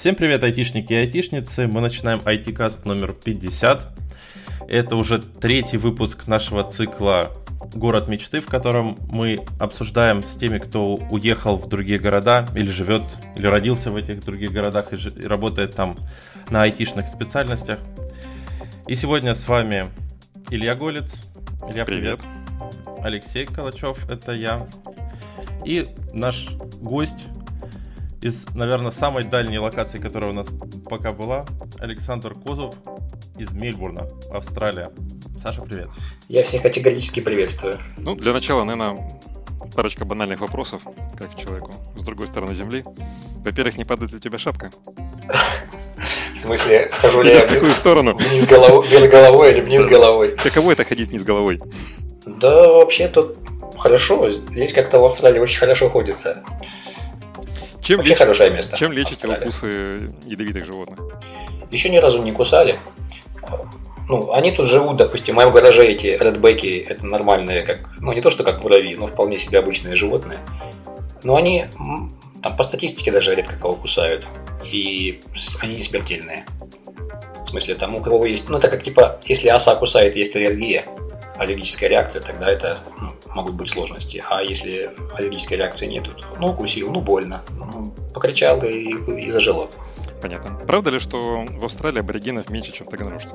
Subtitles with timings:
[0.00, 1.66] Всем привет, айтишники и айтишницы.
[1.66, 3.84] Мы начинаем IT-каст номер 50.
[4.66, 7.32] Это уже третий выпуск нашего цикла
[7.74, 13.02] «Город мечты», в котором мы обсуждаем с теми, кто уехал в другие города или живет,
[13.36, 15.98] или родился в этих других городах и, ж- и работает там
[16.48, 17.78] на айтишных специальностях.
[18.86, 19.90] И сегодня с вами
[20.48, 21.28] Илья Голец.
[21.68, 22.20] Илья, привет.
[22.20, 23.04] привет.
[23.04, 24.66] Алексей Калачев, это я.
[25.66, 26.48] И наш
[26.80, 27.28] гость
[28.22, 30.48] из, наверное, самой дальней локации, которая у нас
[30.88, 31.46] пока была,
[31.78, 32.74] Александр Козов
[33.38, 34.90] из Мельбурна, Австралия.
[35.42, 35.88] Саша, привет.
[36.28, 37.78] Я всех категорически приветствую.
[37.96, 39.20] Ну, для начала, наверное,
[39.74, 40.82] парочка банальных вопросов,
[41.18, 42.84] как человеку с другой стороны Земли.
[43.42, 44.70] Во-первых, не падает ли у тебя шапка?
[46.34, 48.16] В смысле, хожу ли я в какую сторону?
[48.16, 50.36] Вниз головой, вверх головой или вниз головой?
[50.36, 51.60] Каково это ходить вниз головой?
[52.26, 53.38] Да, вообще тут
[53.78, 54.30] хорошо.
[54.30, 56.42] Здесь как-то в Австралии очень хорошо ходится.
[57.90, 58.78] Чем Вообще лечит, хорошее место.
[58.78, 59.42] Чем Австралия.
[59.42, 61.00] укусы ядовитых животных?
[61.72, 62.78] Еще ни разу не кусали.
[64.08, 68.20] Ну, они тут живут, допустим, в моем гараже эти редбеки, это нормальные, как, ну, не
[68.20, 70.38] то, что как муравьи, но вполне себе обычные животные.
[71.24, 71.64] Но они,
[72.44, 74.24] там, по статистике даже редко кого кусают.
[74.70, 75.20] И
[75.60, 76.44] они не смертельные.
[77.42, 80.86] В смысле, там у кого есть, ну, это как, типа, если оса кусает, есть аллергия,
[81.36, 84.22] аллергическая реакция, тогда это ну, могут быть сложности.
[84.28, 87.42] А если аллергической реакции нету, то, ну, укусил, ну, больно.
[87.50, 89.70] Ну, покричал и, и зажило.
[90.20, 90.58] Понятно.
[90.66, 93.30] Правда ли, что в Австралии аборигенов меньше, чем в Таганрожце?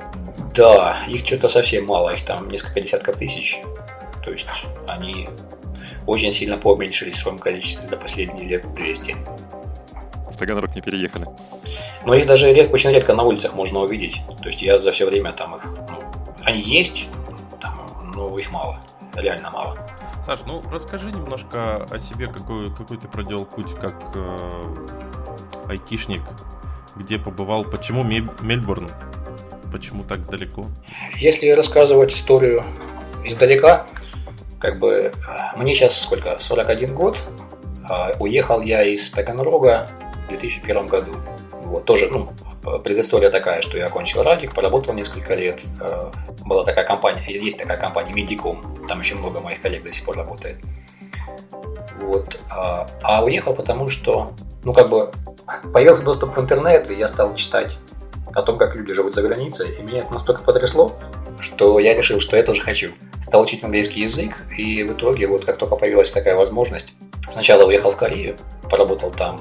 [0.54, 3.58] Да, их что-то совсем мало, их там несколько десятков тысяч.
[4.24, 4.46] То есть
[4.86, 5.28] они
[6.06, 9.16] очень сильно поуменьшились в своем количестве за последние лет 200.
[10.32, 11.26] В Таганрог не переехали.
[12.04, 14.20] Но их даже редко, очень редко на улицах можно увидеть.
[14.40, 15.64] То есть я за все время там их...
[15.64, 15.98] ну,
[16.44, 17.08] они есть,
[18.16, 18.80] но их мало.
[19.14, 19.78] Реально мало.
[20.24, 24.62] Саш, ну расскажи немножко о себе, какой, какой ты проделал путь как э,
[25.68, 26.22] айтишник,
[26.96, 28.88] где побывал, почему Мель- Мельбурн,
[29.70, 30.66] почему так далеко?
[31.16, 32.64] Если рассказывать историю
[33.24, 33.86] издалека,
[34.58, 35.12] как бы э,
[35.56, 37.18] мне сейчас сколько, 41 год,
[37.88, 39.86] а уехал я из Таганрога
[40.24, 41.12] в 2001 году.
[41.66, 42.28] Вот, тоже, ну,
[42.84, 45.62] предыстория такая, что я окончил радик, поработал несколько лет.
[45.80, 46.10] Э,
[46.44, 50.16] Была такая компания, есть такая компания Medicom, там еще много моих коллег до сих пор
[50.16, 50.58] работает.
[52.00, 52.40] Вот.
[52.50, 54.32] А, а уехал потому, что,
[54.62, 55.10] ну, как бы,
[55.72, 57.76] появился доступ в интернет, и я стал читать
[58.32, 60.92] о том, как люди живут за границей, и меня это настолько потрясло,
[61.40, 62.90] что я решил, что я тоже хочу.
[63.22, 66.96] Стал учить английский язык, и в итоге, вот как только появилась такая возможность,
[67.28, 68.36] сначала уехал в Корею,
[68.70, 69.40] поработал там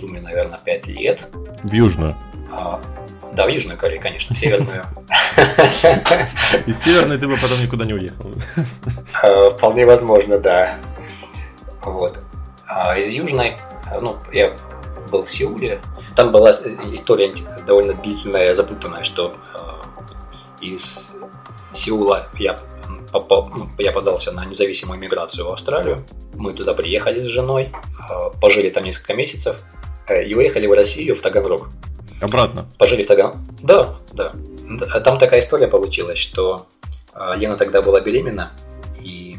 [0.00, 1.28] сумме, наверное, 5 лет.
[1.62, 2.14] В Южную.
[2.50, 2.80] А,
[3.32, 4.84] да, в Южную Корею, конечно, в Северную.
[6.66, 8.30] Из Северной ты бы потом никуда не уехал.
[9.22, 10.78] А, Вполне возможно, да.
[11.82, 12.18] Вот.
[12.66, 13.56] А из Южной,
[13.90, 14.56] а, ну, я
[15.10, 15.80] был в Сеуле.
[16.14, 17.34] Там была история
[17.66, 21.14] довольно длительная, запутанная, что э, из
[21.72, 22.56] Сеула я,
[23.12, 26.04] попал, ну, я подался на независимую миграцию в Австралию.
[26.34, 27.70] Мы туда приехали с женой,
[28.40, 29.62] пожили там несколько месяцев
[30.14, 31.68] и уехали в Россию, в Таганрог.
[32.20, 32.66] Обратно.
[32.78, 33.36] Пожили в Таганрог.
[33.62, 34.32] Да, да.
[34.92, 36.66] А Там такая история получилась, что
[37.14, 38.52] э, Лена тогда была беременна,
[39.02, 39.36] и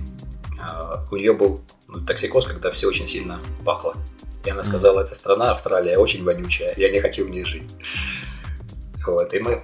[0.59, 3.95] э, у нее был ну, токсикоз, когда все очень сильно пахло.
[4.45, 7.75] И она сказала, эта страна, Австралия, очень вонючая, я не хочу в ней жить.
[9.05, 9.63] Вот, и мы,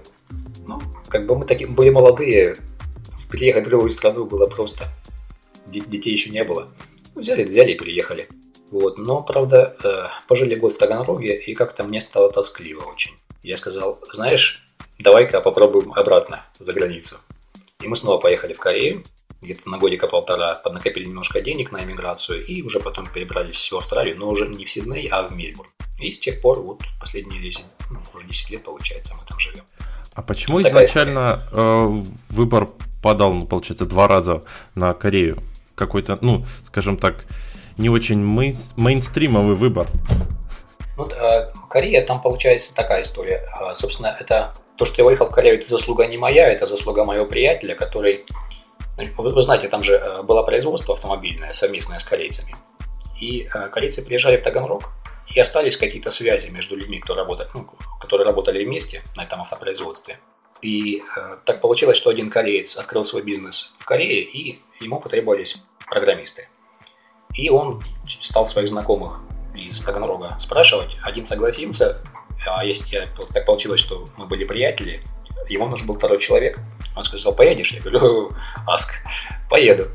[0.68, 2.56] ну, как бы мы такие были молодые,
[3.31, 4.90] переехать в другую страну было просто.
[5.68, 6.69] Де- детей еще не было.
[7.16, 8.28] Взяли, взяли и переехали.
[8.73, 13.11] Вот, но, правда, э, пожили год в Таганроге, и как-то мне стало тоскливо очень.
[13.44, 14.66] Я сказал, знаешь,
[14.97, 17.17] давай-ка попробуем обратно за границу.
[17.83, 19.03] И мы снова поехали в Корею,
[19.44, 24.27] где-то на годика-полтора поднакопили немножко денег на эмиграцию и уже потом перебрались в Австралию, но
[24.27, 25.69] уже не в Сидней, а в Мельбурн.
[26.00, 29.65] И с тех пор, вот последние 10, ну, уже 10 лет, получается, мы там живем.
[30.15, 32.69] А почему Такая изначально э, выбор
[33.03, 34.44] падал, ну, получается, два раза
[34.74, 35.44] на Корею?
[35.75, 37.25] Какой-то, ну, скажем так,
[37.78, 39.88] не очень мейн- мейнстримовый выбор.
[40.96, 43.48] Ну, э, Корея, там получается такая история.
[43.60, 47.04] А, Собственно, это то, что я уехал в Корею, это заслуга не моя, это заслуга
[47.04, 48.25] моего приятеля, который...
[48.96, 52.54] Значит, Вы, вы знаете, там же э, было производство автомобильное совместное с корейцами.
[53.20, 54.84] И э, корейцы приезжали в Таганрог,
[55.34, 57.68] и остались какие-то связи между людьми, кто работает, ну,
[58.00, 60.20] которые работали вместе на этом автопроизводстве.
[60.62, 65.64] И э, так получилось, что один кореец открыл свой бизнес в Корее, и ему потребовались
[65.90, 66.48] программисты.
[67.33, 69.21] И он стал своих знакомых
[69.56, 70.97] из Таганрога спрашивать.
[71.03, 72.01] Один согласился,
[72.45, 75.01] а если я, так получилось, что мы были приятели,
[75.50, 76.59] ему нужен был второй человек.
[76.95, 77.71] Он сказал, поедешь?
[77.71, 78.31] Я говорю,
[78.68, 78.94] Аск,
[79.50, 79.88] поеду.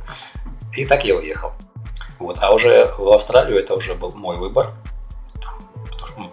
[0.77, 1.53] И так я уехал.
[2.19, 2.39] Вот.
[2.41, 4.75] А уже в Австралию это уже был мой выбор.
[5.33, 5.61] Потому
[5.93, 6.33] что, ну,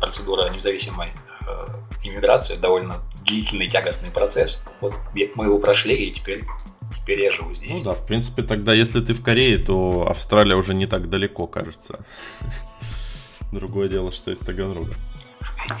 [0.00, 1.12] процедура независимой
[1.46, 1.64] э,
[2.02, 4.62] иммиграции, довольно длительный, тягостный процесс.
[4.80, 4.94] Вот
[5.34, 6.44] мы его прошли, и теперь,
[7.06, 7.70] живу здесь.
[7.70, 11.46] Ну да, в принципе, тогда, если ты в Корее, то Австралия уже не так далеко,
[11.46, 12.00] кажется.
[13.52, 14.94] Другое дело, что из Таганрога.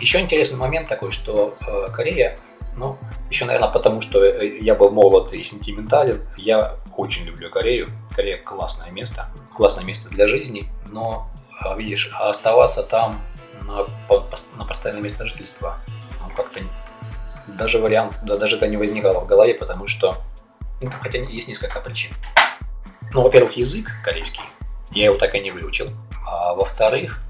[0.00, 2.36] Еще интересный момент такой, что э, Корея,
[2.76, 2.96] ну,
[3.30, 7.86] еще, наверное, потому что я был молод и сентиментален, я очень люблю Корею.
[8.14, 11.28] Корея классное место, классное место для жизни, но,
[11.64, 13.20] э, видишь, оставаться там
[13.66, 13.84] на,
[14.56, 15.78] на постоянное место жительства,
[16.20, 16.60] ну, как-то
[17.46, 20.16] даже вариант, да, даже это не возникало в голове, потому что,
[20.88, 22.12] хотя есть несколько причин.
[23.12, 24.42] Ну, во-первых, язык корейский,
[24.92, 25.88] я его так и не выучил.
[26.26, 27.20] А во-вторых,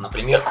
[0.00, 0.42] например,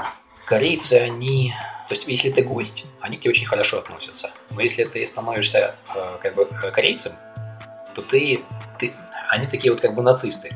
[0.45, 1.53] корейцы, они...
[1.87, 4.31] То есть, если ты гость, они к тебе очень хорошо относятся.
[4.51, 7.11] Но если ты становишься э, как бы э, корейцем,
[7.93, 8.39] то ты,
[8.79, 8.93] ты...
[9.29, 10.55] Они такие вот как бы нацисты.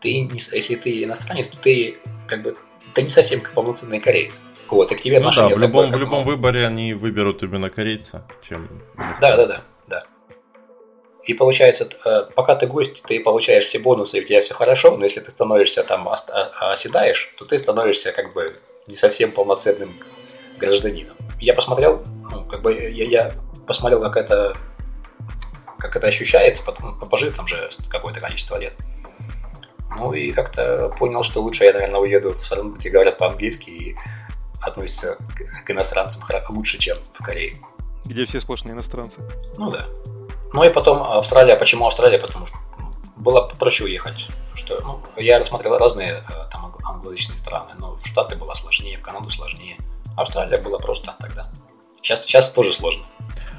[0.00, 2.54] Ты, не, если ты иностранец, то ты как бы...
[2.92, 4.42] Ты не совсем полноценный кореец.
[4.68, 7.70] Вот, и к тебе ну да, в любом, такое, в любом выборе они выберут именно
[7.70, 8.82] корейца, чем...
[9.20, 9.62] Да, да, да.
[11.24, 14.96] И получается, э, пока ты гость, ты получаешь все бонусы, и у тебя все хорошо,
[14.96, 18.46] но если ты становишься там, оседаешь, то ты становишься как бы
[18.86, 19.94] не совсем полноценным
[20.58, 21.16] гражданином.
[21.40, 23.34] Я посмотрел, ну, как бы я, я
[23.66, 24.54] посмотрел, как это,
[25.78, 28.74] как это ощущается, потом ну, пожил там же какое-то количество лет.
[29.96, 33.96] Ну и как-то понял, что лучше я, наверное, уеду в страну, где говорят по-английски и
[34.60, 37.54] относятся к, к иностранцам лучше, чем в Корее.
[38.06, 39.20] Где все сплошные иностранцы.
[39.58, 39.86] Ну да.
[40.52, 41.56] Ну и потом Австралия.
[41.56, 42.18] Почему Австралия?
[42.18, 42.58] Потому что
[43.16, 44.26] было проще уехать.
[44.54, 49.02] Что, ну, я рассмотрел разные э, там англоязычные страны, но в Штаты было сложнее, в
[49.02, 49.76] Канаду сложнее.
[50.16, 51.50] Австралия была просто тогда.
[52.02, 53.04] Сейчас, сейчас тоже сложно.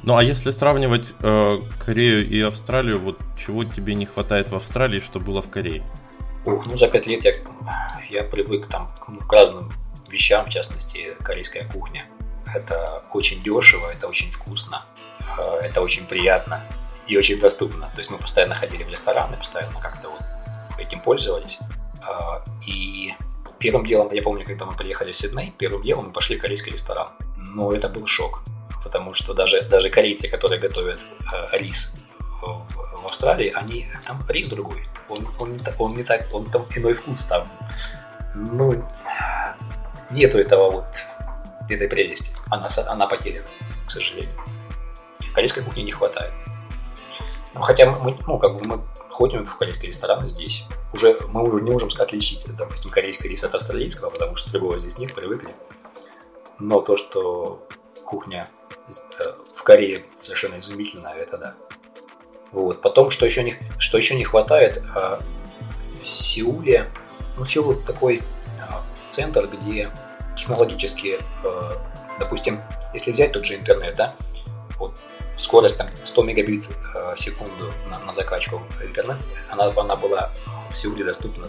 [0.03, 4.99] Ну а если сравнивать э, Корею и Австралию, вот чего тебе не хватает в Австралии,
[4.99, 5.83] что было в Корее?
[6.45, 7.33] Ух, ну за пять лет я,
[8.09, 8.93] я привык там
[9.27, 9.71] к разным
[10.09, 12.05] вещам, в частности, корейская кухня.
[12.53, 14.85] Это очень дешево, это очень вкусно,
[15.37, 16.61] э, это очень приятно
[17.07, 17.89] и очень доступно.
[17.93, 20.21] То есть мы постоянно ходили в рестораны, постоянно как-то вот
[20.77, 21.59] этим пользовались.
[22.01, 23.13] Э, и
[23.59, 26.73] первым делом, я помню, когда мы приехали в Сидней, первым делом мы пошли в корейский
[26.73, 27.09] ресторан.
[27.37, 28.41] Но это был шок,
[28.83, 30.99] потому что даже, даже корейцы, которые готовят
[31.33, 31.93] э, рис
[32.41, 34.87] в Австралии, они там рис другой.
[35.09, 37.45] Он, он, он не так, он там иной вкус там.
[38.35, 38.83] Ну,
[40.11, 40.85] нету этого вот,
[41.69, 42.33] этой прелести.
[42.49, 43.45] Она, она потеряна,
[43.85, 44.35] к сожалению.
[45.33, 46.31] Корейской кухни не хватает.
[47.53, 50.63] Ну, хотя мы, ну, как бы мы ходим в корейские рестораны здесь.
[50.93, 54.97] Уже мы уже не можем отличить, допустим, корейский рис от австралийского, потому что другого здесь
[54.97, 55.55] нет, привыкли.
[56.59, 57.67] Но то, что
[58.05, 58.47] кухня
[58.87, 59.23] э,
[59.55, 61.55] в Корее совершенно изумительная, это да.
[62.51, 62.81] Вот.
[62.81, 65.19] Потом, что еще не, что еще не хватает, а,
[65.99, 66.89] в Сеуле,
[67.37, 68.21] ну, Сеул такой
[69.07, 69.91] центр, где
[70.35, 71.71] технологически, э,
[72.19, 72.61] допустим,
[72.93, 74.15] если взять тот же интернет, да,
[74.79, 75.01] вот
[75.37, 76.65] скорость там 100 мегабит
[76.95, 79.19] э, в секунду на, на закачку интернета,
[79.49, 80.31] она, она была
[80.71, 81.47] в Сеуле доступна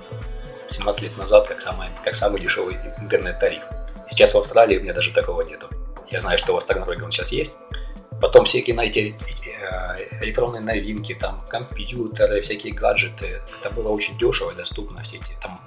[0.68, 3.62] 17 лет назад как самый, как самый дешевый интернет-тариф.
[4.06, 5.68] Сейчас в Австралии у меня даже такого нету.
[6.10, 7.56] Я знаю, что у вас в Таганроге он сейчас есть.
[8.20, 9.16] Потом всякие найти
[9.60, 13.40] э, электронные новинки, там компьютеры, всякие гаджеты.
[13.58, 15.02] Это было очень дешево и доступно.
[15.02, 15.60] Все эти там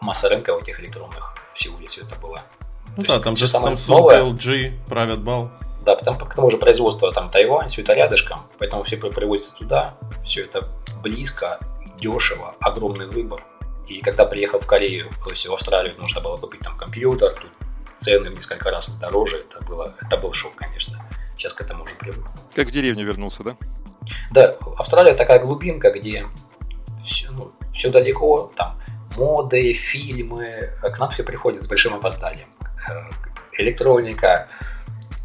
[0.00, 2.40] масса рынка этих электронных в Сеуле все это было.
[2.96, 4.22] Ну То да, там же Samsung, новое.
[4.22, 5.50] LG правят бал.
[5.84, 9.94] Да, потому к тому же производство там Тайвань, все это рядышком, поэтому все привозится туда,
[10.24, 10.68] все это
[11.02, 11.58] близко,
[11.98, 13.40] дешево, огромный выбор.
[13.86, 17.50] И когда приехал в Корею, то есть в Австралию, нужно было купить там компьютер, тут
[17.98, 20.98] цены в несколько раз дороже, это было, это был шок, конечно.
[21.36, 22.24] Сейчас к этому уже привык.
[22.54, 23.56] Как в деревню вернулся, да?
[24.32, 26.26] Да, Австралия такая глубинка, где
[27.04, 28.80] все, ну, все далеко, там
[29.16, 32.48] моды, фильмы, к нам все приходит с большим опозданием.
[32.90, 33.10] Э,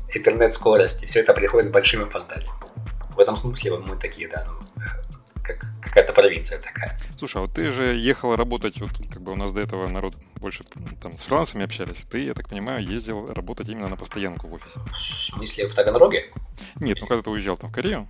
[0.09, 2.51] электроника, интернет-скорости, все это приходит с большим опозданием.
[3.11, 4.83] В этом смысле мы такие, да, ну,
[5.43, 6.97] как какая-то провинция такая.
[7.17, 10.13] Слушай, а вот ты же ехал работать, вот как бы у нас до этого народ
[10.35, 10.63] больше
[11.01, 12.05] там с фрилансами общались.
[12.09, 14.79] Ты, я так понимаю, ездил работать именно на постоянку в офисе.
[14.91, 16.31] В смысле, в Таганроге?
[16.79, 18.07] Нет, ну когда ты уезжал там в Корею,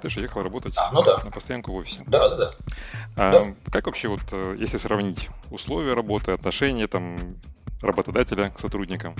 [0.00, 1.22] ты же ехал работать а, ну да.
[1.22, 2.02] на постоянку в офисе.
[2.06, 2.54] Да, да, да.
[3.16, 3.54] А да.
[3.70, 7.36] как вообще вот, э, если сравнить условия работы, отношения там
[7.80, 9.14] работодателя к сотрудникам,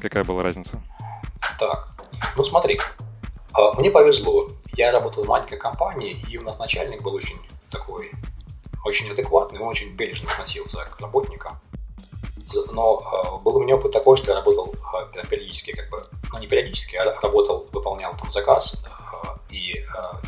[0.00, 0.82] какая была разница?
[1.58, 1.88] Так,
[2.36, 2.80] ну смотри,
[3.52, 4.46] а, мне повезло.
[4.74, 7.38] Я работал в маленькой компании, и у нас начальник был очень
[7.70, 8.10] такой,
[8.84, 11.52] очень адекватный, он очень бережно относился к работникам.
[12.70, 15.98] Но э, был у меня опыт такой, что я работал э, периодически, как бы,
[16.32, 18.80] ну не периодически, а работал, выполнял там заказ,
[19.50, 19.84] и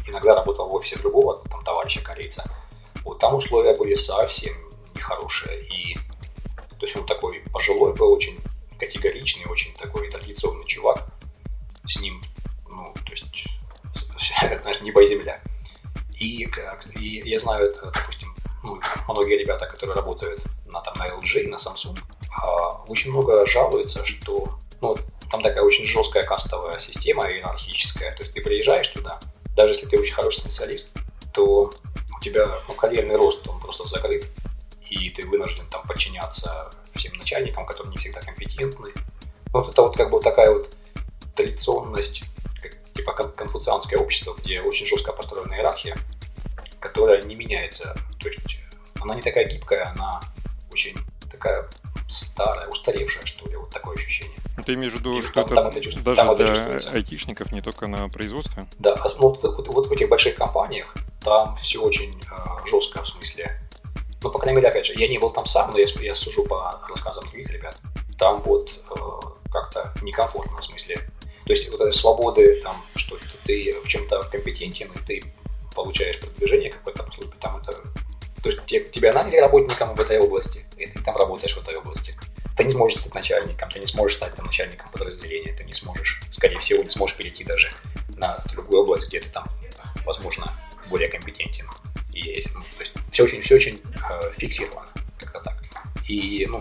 [0.07, 2.45] иногда работал в офисе другого там, товарища корейца.
[3.05, 4.55] Вот там условия были совсем
[4.95, 5.63] нехорошие.
[5.65, 5.97] И,
[6.79, 8.39] то есть он такой пожилой был, очень
[8.79, 11.07] категоричный, очень такой традиционный чувак.
[11.87, 12.21] С ним,
[12.71, 13.45] ну, то есть,
[14.63, 15.41] знаешь, небо и земля.
[16.19, 16.49] И,
[16.97, 21.57] и я знаю, это, допустим, ну, многие ребята, которые работают на, там, на LG, на
[21.57, 21.99] Samsung,
[22.37, 24.97] а, очень много жалуются, что ну,
[25.31, 28.13] там такая очень жесткая кастовая система, иерархическая.
[28.13, 29.19] То есть ты приезжаешь туда,
[29.57, 30.93] даже если ты очень хороший специалист,
[31.33, 31.71] то
[32.17, 34.29] у тебя ну, карьерный рост, он просто закрыт,
[34.91, 38.93] и ты вынужден там подчиняться всем начальникам, которые не всегда компетентны.
[39.53, 40.77] Вот это вот как бы такая вот
[41.35, 42.25] традиционность,
[42.63, 45.97] как, типа конфуцианское общество, где очень жестко построена иерархия,
[46.81, 47.97] которая не меняется.
[48.19, 48.59] То есть
[49.01, 50.21] она не такая гибкая, она
[50.71, 50.97] очень
[51.31, 51.69] такая
[52.09, 54.37] старая, устаревшая, что ли, вот такое ощущение.
[54.57, 56.03] Ну, ты имеешь в виду, и что там, это, там это чувств...
[56.03, 58.67] даже там для это айтишников, не только на производстве?
[58.79, 63.07] Да, а, вот, вот, вот в этих больших компаниях там все очень э, жестко, в
[63.07, 63.61] смысле,
[64.23, 66.45] ну, по крайней мере, опять же, я не был там сам, но я, я сужу
[66.45, 67.79] по рассказам других ребят.
[68.19, 70.97] Там вот э, как-то некомфортно, в смысле.
[71.45, 75.35] То есть вот этой свободы, там, что ты в чем-то компетентен, и ты
[75.75, 77.73] получаешь продвижение какое-то по службе, там это
[78.43, 82.15] то есть тебя наняли работником в этой области, и ты там работаешь в этой области.
[82.57, 86.21] Ты не сможешь стать начальником, ты не сможешь стать там, начальником подразделения, ты не сможешь,
[86.31, 87.71] скорее всего, не сможешь перейти даже
[88.17, 89.49] на другую область, где ты там,
[90.05, 90.57] возможно,
[90.89, 91.67] более компетентен.
[92.19, 95.63] И, ну, то есть все очень, все очень э, фиксировано, как-то так.
[96.09, 96.59] И, ну,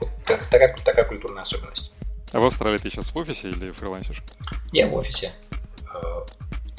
[0.00, 1.92] вот так, такая, такая культурная особенность.
[2.32, 4.22] А в Австралии ты сейчас в офисе или фрилансишь?
[4.72, 5.32] Я в офисе.
[5.94, 6.24] Э,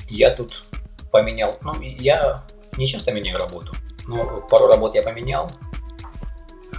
[0.10, 0.66] я тут
[1.12, 2.44] поменял, ну, я
[2.78, 3.74] не часто меняю работу.
[4.08, 5.50] Ну, пару работ я поменял.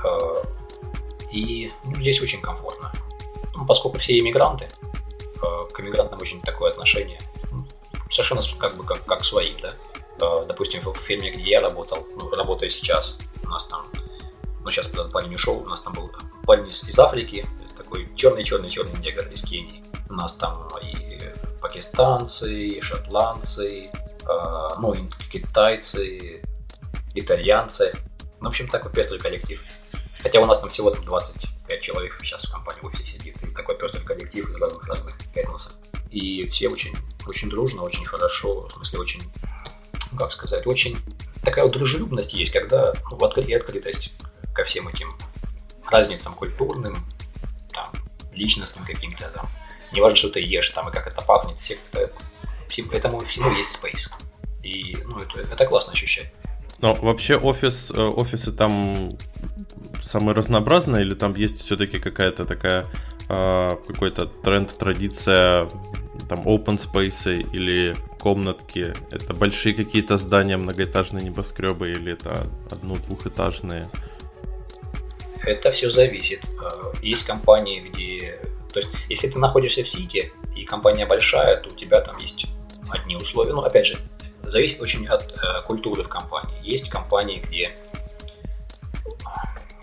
[0.04, 0.42] Э,
[1.32, 2.92] и ну, здесь очень комфортно.
[3.54, 7.18] Ну, поскольку все иммигранты, э, к иммигрантам очень такое отношение.
[7.50, 7.66] Ну,
[8.10, 9.72] совершенно как бы как, как своим, да.
[10.20, 13.86] Э, допустим, в фирме, где я работал, ну, работаю сейчас, у нас там,
[14.62, 16.10] ну, сейчас этот парень ушел, у нас там был
[16.44, 17.46] парень из, из Африки,
[17.76, 19.84] такой черный-черный-черный негр из Кении.
[20.08, 21.18] У нас там и
[21.60, 23.90] пакистанцы, и шотландцы,
[24.78, 26.42] ну, и китайцы,
[27.14, 27.92] итальянцы.
[28.40, 29.60] Ну, в общем, такой пестрый коллектив.
[30.20, 33.42] Хотя у нас там всего там 25 человек сейчас в компании в офисе сидит.
[33.42, 35.72] И такой пестрый коллектив из разных-разных этносов.
[36.10, 36.96] И все очень,
[37.26, 39.22] очень дружно, очень хорошо, в смысле очень,
[40.12, 40.98] ну, как сказать, очень
[41.42, 44.12] такая вот дружелюбность есть, когда ну, откры- и открытость
[44.54, 45.16] ко всем этим
[45.88, 47.06] разницам культурным,
[47.72, 47.92] там,
[48.32, 49.48] личностным каким-то там.
[49.92, 52.10] Не важно, что ты ешь там и как это пахнет, все как-то,
[52.92, 54.12] этому всему есть space.
[54.62, 56.32] И ну, это, это классно ощущать.
[56.78, 59.16] Но вообще офис, э, офисы там
[60.02, 62.86] самые разнообразные или там есть все-таки какая-то такая
[63.28, 65.68] э, какой-то тренд, традиция
[66.28, 67.96] там open space или
[68.26, 68.92] комнатки?
[69.12, 73.88] Это большие какие-то здания, многоэтажные небоскребы или это одно-двухэтажные?
[75.44, 76.44] Это все зависит.
[76.60, 78.40] Э, есть компании, где...
[78.72, 82.46] То есть, если ты находишься в Сити, и компания большая, то у тебя там есть
[82.90, 83.52] одни условия.
[83.52, 83.96] Ну, опять же,
[84.42, 86.56] зависит очень от э, культуры в компании.
[86.64, 87.70] Есть компании, где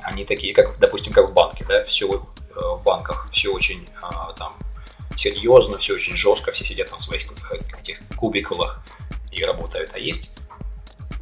[0.01, 4.33] они такие, как, допустим, как в банке, да, все э, в банках все очень э,
[4.35, 4.57] там
[5.15, 7.25] серьезно, все очень жестко, все сидят на своих
[7.79, 8.83] этих кубикулах
[9.31, 9.91] и работают.
[9.93, 10.31] А есть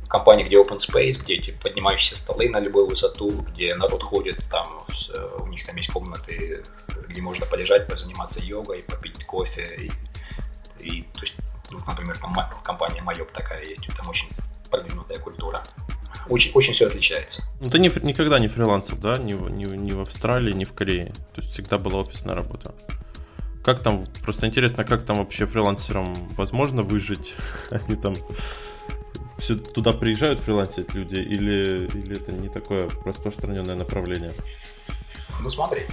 [0.08, 4.86] компании, где open space, где эти поднимающиеся столы на любую высоту, где народ ходит, там
[5.40, 6.64] у них там есть комнаты,
[7.08, 9.92] где можно полежать, позаниматься йогой, попить кофе
[10.80, 11.36] и, и то есть
[11.72, 14.28] ну, например, там компания Майоп такая есть, там очень
[14.70, 15.64] продвинутая культура.
[16.30, 17.44] Очень, очень все отличается.
[17.60, 19.18] Ну, ты не, никогда не фрилансер, да?
[19.18, 21.14] Ни, ни, ни в Австралии, ни в Корее.
[21.34, 22.76] То есть всегда была офисная работа.
[23.64, 27.36] Как там, просто интересно, как там вообще фрилансерам возможно выжить?
[27.72, 28.14] Они там
[29.38, 34.32] все туда приезжают фрилансить люди или, или это не такое распространенное направление?
[35.42, 35.86] Ну смотри,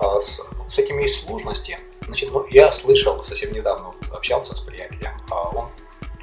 [0.00, 1.78] а с, с этим есть сложности.
[2.06, 5.70] Значит, ну, я слышал совсем недавно, общался с приятелем, а он,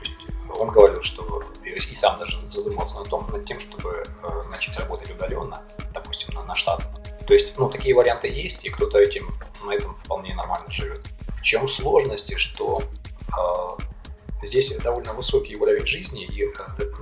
[0.03, 4.77] есть, он говорил, что и сам даже задумался над, том, над тем, чтобы э, начать
[4.77, 5.61] работать удаленно,
[5.93, 6.83] допустим, на, на штат.
[7.25, 9.33] То есть, ну, такие варианты есть, и кто-то этим,
[9.65, 11.01] на этом вполне нормально живет.
[11.27, 12.83] В чем сложности, что
[13.27, 13.83] э,
[14.41, 16.49] здесь довольно высокий уровень жизни, и э,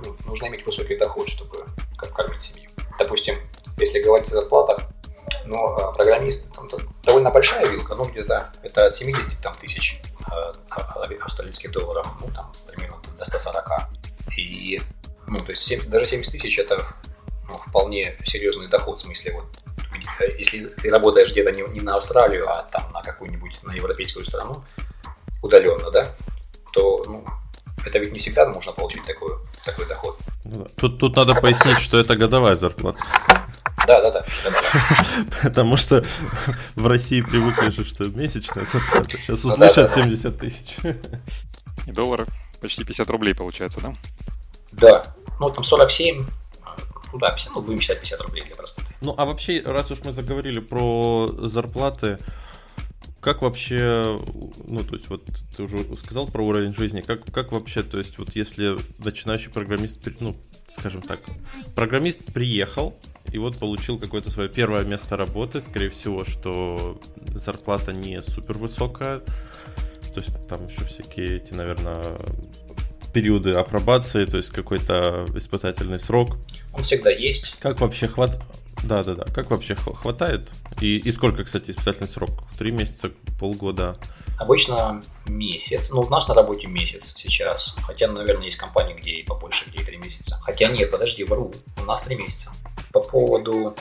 [0.04, 2.70] ну, нужно иметь высокий доход, чтобы как кормить семью.
[2.98, 3.38] Допустим,
[3.78, 4.82] если говорить о зарплатах,
[5.46, 6.68] но э, программист, там
[7.02, 10.00] довольно большая вилка, ну где-то это от 70 там, тысяч
[10.30, 10.52] э,
[11.20, 13.68] австралийских долларов, ну там примерно до 140.
[14.36, 14.80] И,
[15.26, 16.86] ну, то есть 70, даже 70 тысяч это
[17.50, 19.44] ну, вполне серьезный доход, в смысле, вот,
[20.38, 24.62] если ты работаешь где-то не, не на Австралию, а там на какую-нибудь, на европейскую страну,
[25.42, 26.06] удаленно, да,
[26.72, 27.24] то, ну,
[27.84, 29.32] это ведь не всегда можно получить такой,
[29.64, 30.18] такой доход.
[30.76, 33.02] Тут, тут надо пояснить, что это годовая зарплата.
[33.86, 34.24] Да, да, да.
[35.42, 36.04] Потому что
[36.74, 39.10] в России привыкли же, что месячная зарплата.
[39.10, 40.76] Сейчас ну услышат 70 тысяч.
[41.86, 42.28] И долларов
[42.60, 43.94] почти 50 рублей получается, да?
[44.72, 45.02] Да.
[45.40, 46.26] Ну, там 47,
[47.12, 48.94] ну да, 50, ну будем считать 50 рублей для простоты.
[49.00, 52.18] Ну а вообще, раз уж мы заговорили про зарплаты,
[53.20, 54.18] как вообще,
[54.64, 55.22] ну, то есть, вот
[55.54, 60.08] ты уже сказал про уровень жизни, как, как вообще, то есть, вот если начинающий программист,
[60.20, 60.36] ну,
[60.78, 61.20] скажем так,
[61.74, 62.96] программист приехал
[63.30, 66.98] и вот получил какое-то свое первое место работы, скорее всего, что
[67.34, 72.16] зарплата не супер высокая, то есть, там еще всякие эти, наверное,
[73.12, 76.36] периоды апробации, то есть какой-то испытательный срок.
[76.72, 77.58] Он всегда есть.
[77.60, 78.40] Как вообще хват...
[78.82, 79.24] Да, да, да.
[79.34, 80.48] Как вообще хватает?
[80.80, 82.30] И, и сколько, кстати, испытательный срок?
[82.58, 83.96] Три месяца, полгода?
[84.38, 85.90] Обычно месяц.
[85.90, 87.76] Ну, у нас на работе месяц сейчас.
[87.82, 90.38] Хотя, наверное, есть компании, где и побольше, где и три месяца.
[90.42, 91.52] Хотя нет, подожди, вру.
[91.78, 92.50] У нас три месяца.
[92.92, 93.76] По поводу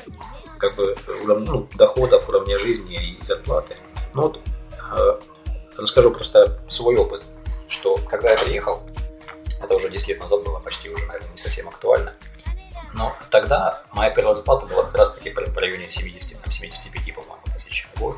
[0.58, 0.96] как бы
[1.26, 3.76] ну, доходов, уровня жизни и зарплаты.
[4.14, 4.42] Ну вот
[4.98, 5.20] э,
[5.78, 7.24] расскажу просто свой опыт,
[7.68, 8.84] что когда я приехал,
[9.62, 12.14] это уже 10 лет назад было, почти уже, наверное, не совсем актуально.
[12.94, 17.44] Но тогда моя первая зарплата была как раз таки в районе 70, там, 75, по-моему,
[17.54, 18.18] тысяч в год.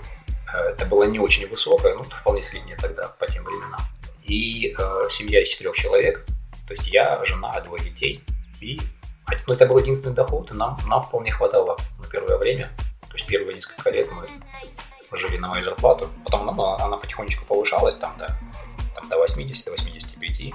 [0.54, 3.82] Э, это было не очень высокое, но вполне среднее тогда, по тем временам.
[4.24, 6.26] И э, семья из четырех человек,
[6.68, 8.24] то есть я, жена, двое детей.
[8.62, 8.80] И
[9.48, 12.72] ну, это был единственный доход, и нам, нам вполне хватало на первое время.
[13.10, 14.26] То есть первые несколько лет мы
[15.18, 16.08] жили на мою зарплату.
[16.24, 18.38] Потом она, она потихонечку повышалась там, да,
[18.96, 20.54] там, до 80-85.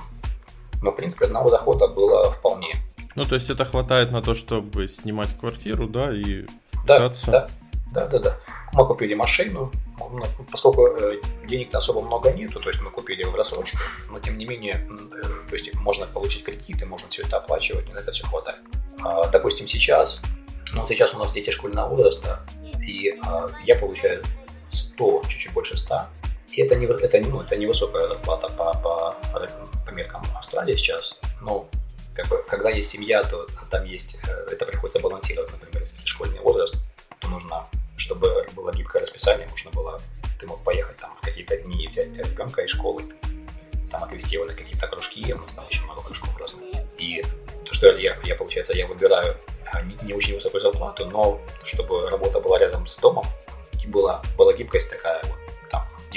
[0.83, 2.77] Но, в принципе, одного дохода было вполне.
[3.15, 6.47] Ну, то есть это хватает на то, чтобы снимать квартиру, да, и
[6.87, 7.31] да, питаться?
[7.31, 7.49] Да,
[7.93, 8.39] да, да, да.
[8.73, 13.35] Мы купили машину, ну, поскольку э, денег-то особо много нету, то есть мы купили в
[13.35, 13.79] рассрочку,
[14.11, 17.99] но тем не менее, э, то есть можно получить кредиты, можно все это оплачивать, на
[17.99, 18.59] это все хватает.
[19.03, 20.21] А, допустим, сейчас,
[20.75, 22.41] ну, сейчас у нас дети школьного возраста,
[22.87, 24.23] и а, я получаю
[24.71, 26.03] 100, чуть-чуть больше 100,
[26.53, 29.17] и это не, это, ну, это невысокая зарплата по, по,
[29.85, 31.69] по меркам Австралии сейчас, но
[32.15, 36.41] как бы, когда есть семья, то там есть, э, это приходится балансировать, например, если школьный
[36.41, 36.75] возраст,
[37.21, 40.01] то нужно, чтобы было гибкое расписание, нужно было,
[40.41, 43.03] ты мог поехать там в какие-то дни и взять ребенка из школы,
[43.91, 46.63] там отвезти его на какие-то кружки, у там очень много кружков разных.
[46.99, 47.23] И
[47.65, 49.37] то, что я, я получается, я выбираю
[49.73, 53.27] а, не, не очень высокую зарплату, но чтобы работа была рядом с домом,
[53.85, 55.46] и была, была гибкость такая, вот,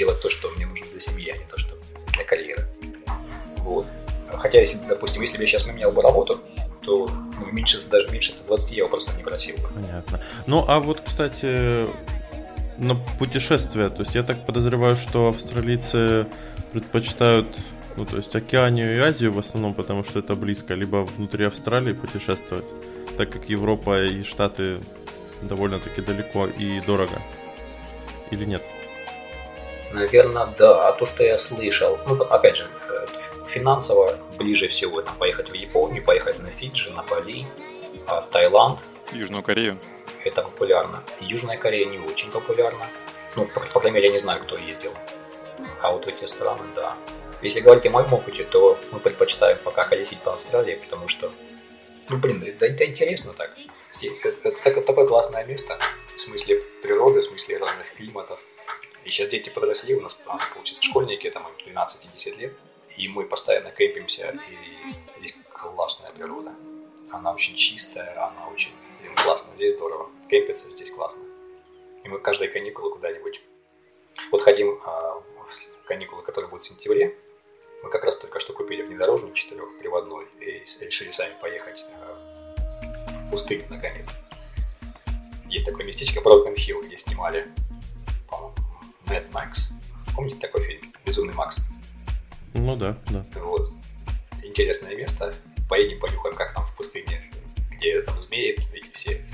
[0.00, 1.76] делать то, что мне нужно для семьи, а не то, что
[2.14, 2.66] для карьеры.
[3.58, 3.86] Вот.
[4.32, 6.40] Хотя, если, допустим, если бы я сейчас поменял бы работу,
[6.82, 7.06] то
[7.38, 9.68] ну, меньше, даже меньше 120 я его просто не просил бы.
[9.74, 10.20] Понятно.
[10.46, 11.84] Ну, а вот, кстати,
[12.78, 16.26] на путешествия, то есть я так подозреваю, что австралийцы
[16.72, 17.46] предпочитают
[17.96, 21.92] ну, то есть Океанию и Азию в основном, потому что это близко, либо внутри Австралии
[21.92, 22.64] путешествовать,
[23.18, 24.80] так как Европа и Штаты
[25.42, 27.20] довольно-таки далеко и дорого.
[28.30, 28.62] Или нет?
[29.92, 30.92] Наверное, да.
[30.92, 33.06] То, что я слышал, ну, опять же, э,
[33.48, 37.46] финансово ближе всего там, поехать в Японию, поехать на Фиджи, на Бали,
[38.06, 38.80] а, в Таиланд.
[39.12, 39.78] Южную Корею.
[40.24, 41.02] Это популярно.
[41.20, 42.86] Южная Корея не очень популярна.
[43.36, 44.92] Ну, по, по крайней мере, я не знаю, кто ездил.
[45.82, 46.94] А вот эти страны, да.
[47.42, 51.32] Если говорить о моем опыте, то мы предпочитаем пока колесить по Австралии, потому что,
[52.10, 53.56] ну, блин, это, это интересно так.
[54.02, 55.78] Это, это, это такое классное место,
[56.16, 58.38] в смысле природы, в смысле разных климатов.
[59.04, 62.52] И сейчас дети подросли, у нас, получается, школьники, там, 12-10 лет
[63.00, 66.52] и мы постоянно кемпимся, и здесь классная природа.
[67.10, 70.10] Она очень чистая, она очень блин, классно, здесь здорово.
[70.28, 71.22] Кемпиться здесь классно.
[72.04, 73.40] И мы каждые каникулы куда-нибудь.
[74.30, 75.22] Вот хотим а,
[75.86, 77.16] каникулы, которые будут в сентябре,
[77.82, 83.64] мы как раз только что купили внедорожник четырехприводной и решили сами поехать а, в пустыню
[83.70, 84.06] наконец.
[85.48, 87.50] Есть такое местечко Broken Hill, где снимали,
[88.28, 88.54] по-моему,
[89.10, 89.72] Mad Max.
[90.14, 90.80] Помните такой фильм?
[91.04, 91.58] Безумный Макс.
[92.54, 93.24] Ну да, да.
[93.40, 93.72] Вот.
[94.42, 95.34] Интересное место.
[95.68, 97.22] Поедем, понюхаем, как там в пустыне,
[97.70, 99.24] где там змеи, эти все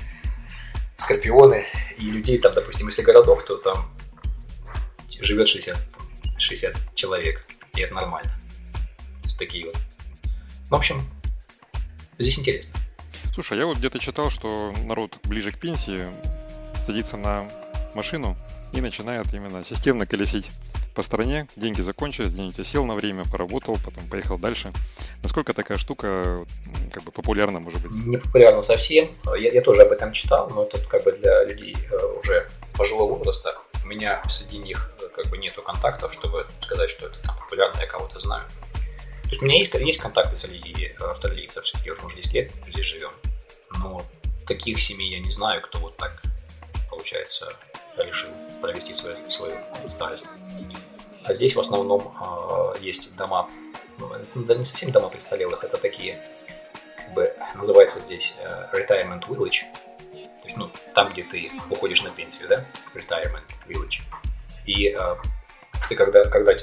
[0.97, 1.65] скорпионы.
[1.97, 3.89] И людей там, допустим, если городок, то там
[5.21, 5.77] живет 60,
[6.37, 7.45] 60 человек.
[7.75, 8.31] И это нормально.
[9.21, 9.77] То есть такие вот.
[10.69, 11.01] В общем,
[12.17, 12.75] здесь интересно.
[13.33, 16.01] Слушай, я вот где-то читал, что народ ближе к пенсии
[16.85, 17.47] садится на
[17.93, 18.35] машину
[18.73, 20.49] и начинает именно системно колесить
[20.97, 24.73] по стране, деньги закончились, деньги сел на время, поработал, потом поехал дальше.
[25.21, 26.43] Насколько такая штука
[26.91, 27.91] как бы популярна, может быть?
[28.07, 29.07] Не популярна совсем.
[29.37, 33.13] Я, я тоже об этом читал, но это как бы для людей э, уже пожилого
[33.13, 33.53] возраста.
[33.83, 37.79] У меня среди них э, как бы нету контактов, чтобы сказать, что это там популярно,
[37.79, 38.47] я кого-то знаю.
[39.27, 43.11] То есть у меня есть, есть контакты среди австралийцев, все-таки уже 10 лет здесь живем.
[43.79, 44.01] Но
[44.47, 46.23] таких семей я не знаю, кто вот так,
[46.89, 47.51] получается,
[48.03, 48.29] решил
[48.61, 49.53] провести свою, свою
[49.87, 50.27] старость.
[51.23, 53.49] А здесь в основном э, есть дома,
[53.99, 56.21] ну, это не совсем дома престарелых, это такие,
[56.97, 59.63] как бы, называется здесь э, retirement village,
[60.13, 64.01] то есть, ну, там, где ты уходишь на пенсию, да, retirement village.
[64.65, 65.15] И э,
[65.89, 66.53] ты когда, когда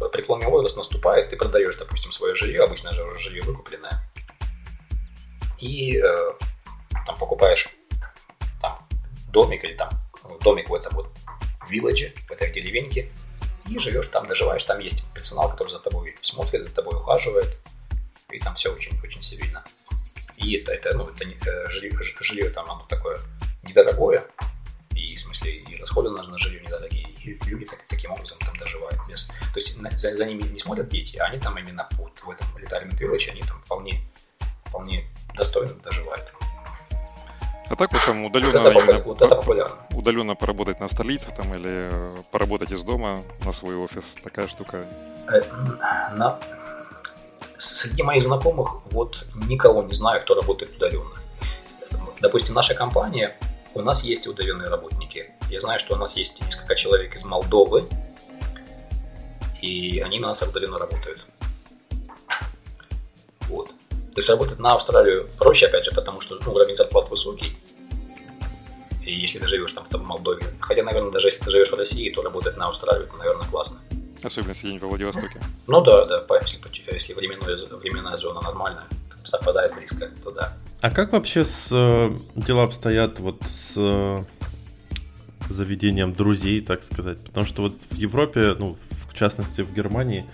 [0.00, 4.02] ну, преклонный возраст наступает, ты продаешь, допустим, свое жилье, обычно же уже жилье выкупленное,
[5.58, 6.16] и э,
[7.06, 7.68] там покупаешь
[9.34, 9.90] домик или там
[10.40, 11.10] домик в этом вот
[11.68, 13.10] вилладже, в этой деревеньке,
[13.68, 17.58] и живешь там, доживаешь, там есть персонал, который за тобой смотрит, за тобой ухаживает,
[18.30, 19.64] и там все очень-очень сильно.
[20.36, 23.18] И это, это, ну, это э, жилье, жилье там оно такое
[23.62, 24.22] недорогое,
[24.94, 28.56] и в смысле и расходы на, на жилье недорогие, и люди так, таким образом там
[28.56, 29.26] доживают без.
[29.26, 32.46] То есть за, за ними не смотрят дети, а они там именно вот в этом
[32.56, 34.00] Retirement Village, они там вполне,
[34.66, 36.03] вполне достойно доживают.
[37.74, 41.90] А так вот там удаленно, вот это, вот это удаленно поработать на столицах там или
[42.30, 44.86] поработать из дома на свой офис, такая штука.
[45.26, 45.42] Э,
[46.14, 46.38] на...
[47.58, 51.10] Среди моих знакомых вот никого не знаю, кто работает удаленно.
[52.20, 53.36] Допустим, наша компания,
[53.74, 55.32] у нас есть удаленные работники.
[55.50, 57.88] Я знаю, что у нас есть несколько человек из Молдовы,
[59.62, 61.26] и они на нас удаленно работают.
[63.48, 63.66] Вот.
[64.14, 67.56] То есть работать на Австралию проще, опять же, потому что ну, уровень зарплат высокий.
[69.04, 70.42] И если ты живешь там в там, Молдове.
[70.60, 73.78] Хотя, наверное, даже если ты живешь в России, то работать на Австралию, это, наверное, классно.
[74.22, 75.40] Особенно если где-нибудь во Владивостоке.
[75.66, 76.58] Ну да, да, если,
[76.92, 78.84] если временная, временная зона нормальная,
[79.24, 80.56] совпадает близко, то да.
[80.80, 84.18] А как вообще с, э, дела обстоят вот с э,
[85.50, 87.24] заведением друзей, так сказать?
[87.24, 90.24] Потому что вот в Европе, ну, в частности в Германии,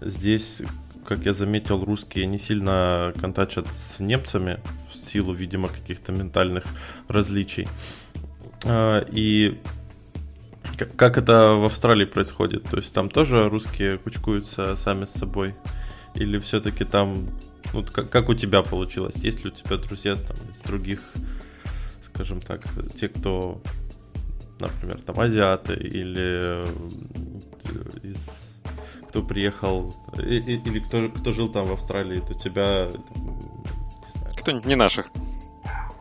[0.00, 0.62] здесь
[1.08, 4.60] как я заметил, русские не сильно контачат с немцами
[4.92, 6.64] в силу, видимо, каких-то ментальных
[7.08, 7.66] различий.
[8.66, 9.58] А, и
[10.96, 12.64] как это в Австралии происходит?
[12.64, 15.54] То есть там тоже русские кучкуются сами с собой?
[16.14, 17.28] Или все-таки там,
[17.72, 19.16] ну, как, как у тебя получилось?
[19.16, 21.00] Есть ли у тебя друзья там из других,
[22.02, 22.62] скажем так,
[22.98, 23.60] те, кто,
[24.58, 26.64] например, там азиаты или
[28.02, 28.48] из
[29.08, 32.88] кто приехал, или кто, кто жил там в Австралии, то тебя...
[34.40, 35.08] Кто не наших.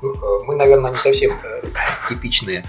[0.01, 1.62] Мы, наверное, не совсем э,
[2.07, 2.63] типичные.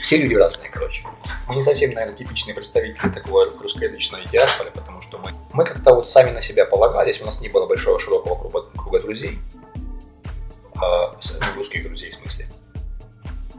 [0.00, 1.04] Все люди разные, короче.
[1.46, 6.10] Мы не совсем, наверное, типичные представители такого русскоязычной диаспоры, потому что мы, мы как-то вот
[6.10, 9.38] сами на себя полагались, у нас не было большого широкого круга, круга друзей,
[10.76, 12.48] а, ну, русских друзей в смысле.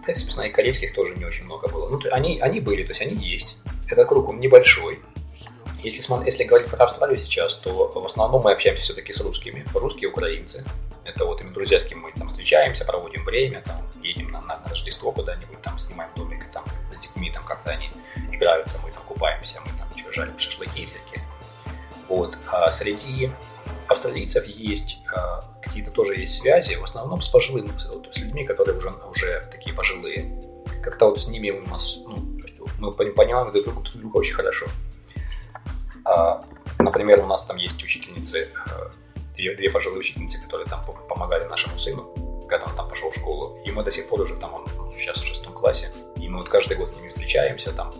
[0.06, 1.90] Да, собственно, и корейских тоже не очень много было.
[1.90, 3.58] Ну, они, они были, то есть они есть.
[3.90, 5.00] Этот круг он небольшой,
[5.84, 9.66] если, если говорить про Австралию сейчас, то в основном мы общаемся все-таки с русскими.
[9.74, 10.66] Русские украинцы.
[11.06, 14.62] Это вот именно друзья, с кем мы там встречаемся, проводим время, там, едем на, на,
[14.70, 16.64] Рождество куда-нибудь, там снимаем домик, там,
[16.94, 17.90] с детьми, там как-то они
[18.32, 21.26] играются, мы там купаемся, мы там что, жарим шашлыки всякие.
[22.08, 22.38] Вот.
[22.52, 23.32] А среди
[23.88, 28.90] австралийцев есть а, какие-то тоже есть связи, в основном с пожилыми, с людьми, которые уже,
[28.90, 30.42] уже такие пожилые.
[30.84, 32.40] Как-то вот с ними у нас, ну,
[32.78, 34.68] мы понимаем друг друга, друг друга очень хорошо.
[36.10, 36.42] А,
[36.80, 38.90] например, у нас там есть учительницы, э,
[39.36, 42.14] две, две пожилые учительницы, которые там помогали нашему сыну,
[42.50, 43.60] когда он там пошел в школу.
[43.64, 46.50] И мы до сих пор уже там, он сейчас в шестом классе, и мы вот
[46.50, 47.94] каждый год с ними встречаемся, там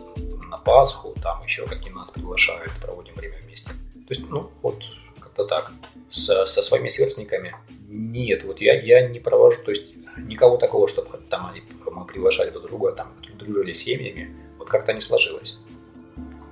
[0.50, 3.70] на Пасху, там еще какие нас приглашают, проводим время вместе.
[3.70, 4.84] То есть, ну, вот
[5.20, 5.72] как-то так.
[6.10, 7.56] С, со своими сверстниками
[7.88, 12.50] нет, вот я, я не провожу, то есть никого такого, чтобы там они, мы приглашали
[12.50, 15.60] друг друга, там дружили семьями, вот как-то не сложилось.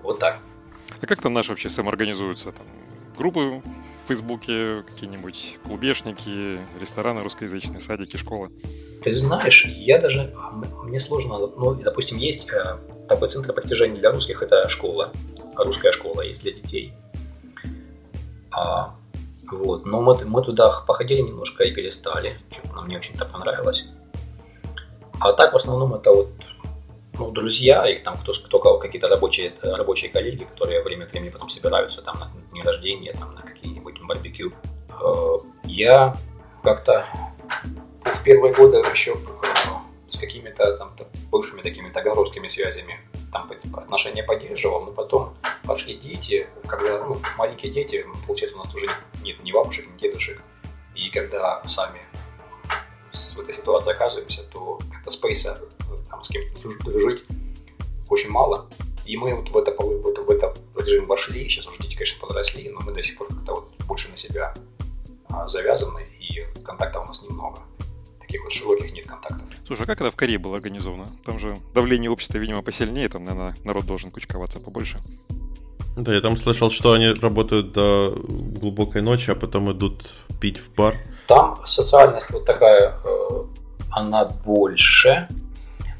[0.03, 0.39] Вот так.
[1.01, 2.51] А как там наши вообще самоорганизуются?
[2.51, 2.65] Там
[3.17, 3.61] группы
[4.03, 8.49] в Фейсбуке, какие-нибудь клубешники, рестораны русскоязычные, садики, школы?
[9.03, 10.33] Ты знаешь, я даже,
[10.83, 15.11] мне сложно, ну, допустим, есть э, такой центр притяжения для русских, это школа,
[15.55, 16.93] русская школа есть для детей.
[18.51, 18.95] А,
[19.51, 23.85] вот, но мы, мы туда походили немножко и перестали, что мне очень-то понравилось.
[25.19, 26.29] А так в основном это вот
[27.17, 31.29] ну, друзья, их там кто, кто кого, какие-то рабочие, рабочие коллеги, которые время от времени
[31.29, 34.53] потом собираются там на дни рождения, там на какие-нибудь барбекю.
[34.89, 36.15] Э, я
[36.63, 37.05] как-то
[38.01, 40.95] в первые годы еще э, с какими-то там
[41.31, 42.99] бывшими такими таганрогскими связями
[43.31, 48.87] там отношения поддерживал, но потом пошли дети, когда ну, маленькие дети, получается, у нас уже
[49.21, 50.41] нет ни бабушек, ни дедушек,
[50.95, 51.99] и когда сами
[53.11, 55.59] в этой ситуации оказываемся, то это спейса
[56.09, 57.23] там, с кем-то дружить
[58.09, 58.67] очень мало.
[59.05, 60.53] И мы вот в это, в это, в это
[60.85, 64.09] режим вошли, сейчас уже дети, конечно, подросли, но мы до сих пор как-то вот больше
[64.09, 64.53] на себя
[65.29, 67.61] а, завязаны, и контактов у нас немного.
[68.19, 69.45] таких вот широких нет контактов.
[69.65, 71.07] Слушай, а как это в Корее было организовано?
[71.25, 74.99] Там же давление общества, видимо, посильнее, там, наверное, народ должен кучковаться побольше.
[75.95, 80.71] Да, я там слышал, что они работают до глубокой ночи, а потом идут пить в
[80.75, 80.95] бар.
[81.27, 83.43] Там социальность вот такая, э,
[83.91, 85.27] она больше.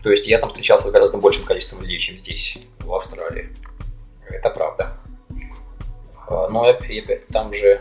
[0.08, 3.50] То есть я там встречался с гораздо большим количеством людей, чем здесь, в Австралии.
[4.30, 4.94] Это правда.
[6.30, 6.74] Э, но
[7.30, 7.78] там же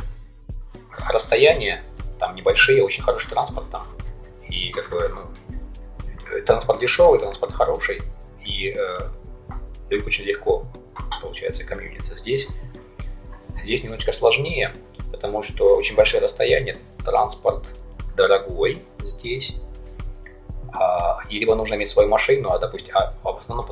[1.09, 1.85] расстояние,
[2.19, 3.87] там небольшие, очень хороший транспорт там.
[4.49, 8.03] И как бы, ну, транспорт дешевый, транспорт хороший.
[8.45, 8.99] И э,
[10.05, 10.67] очень легко
[11.23, 12.19] получается, комьюниться.
[12.19, 12.49] Здесь,
[13.63, 14.75] здесь немножечко сложнее,
[15.13, 17.69] потому что очень большие расстояния, транспорт
[18.17, 19.66] дорогой здесь, а,
[21.29, 23.67] и либо нужно иметь свою машину, а, допустим, а, а в основном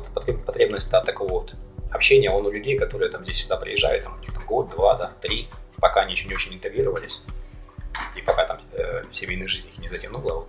[0.45, 1.55] потребность от такого вот
[1.91, 5.47] общения он у людей, которые там здесь сюда приезжают, там, там год, два, да, три,
[5.79, 7.21] пока они еще не очень интегрировались,
[8.15, 10.45] и пока там э, семейная жизнь их не затянула,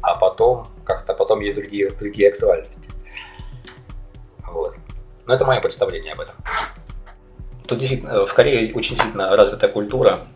[0.00, 2.90] а потом как-то потом есть другие, другие актуальности.
[4.46, 4.76] Вот.
[5.26, 6.36] Но это мое представление об этом.
[7.66, 10.26] Тут действительно в Корее очень сильно развита культура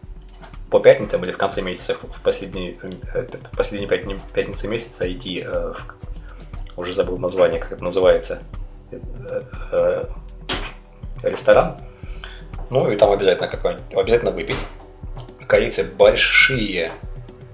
[0.70, 2.78] по пятницам или в конце месяца, в последние,
[3.14, 8.42] э, последние пятницы месяца идти э, в, уже забыл название, как это называется,
[11.22, 11.80] ресторан.
[12.70, 14.56] Ну и там обязательно какой-нибудь, обязательно выпить.
[15.46, 16.92] Корейцы большие.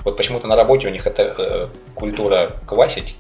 [0.04, 3.16] Вот почему-то на работе у них эта культура квасить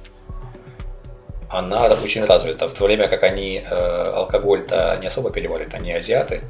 [1.48, 2.68] она очень развита.
[2.68, 6.42] В то время как они э, алкоголь-то не особо переводят, они азиаты.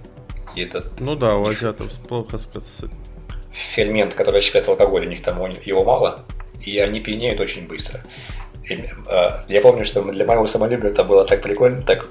[0.54, 2.90] И этот ну да, у азиатов плохо сказать.
[3.56, 6.24] Фермент, который считает алкоголь, у них там его мало,
[6.60, 8.02] и они пьянеют очень быстро.
[8.64, 12.08] И, э, я помню, что для моего самолюбия это было так прикольно, так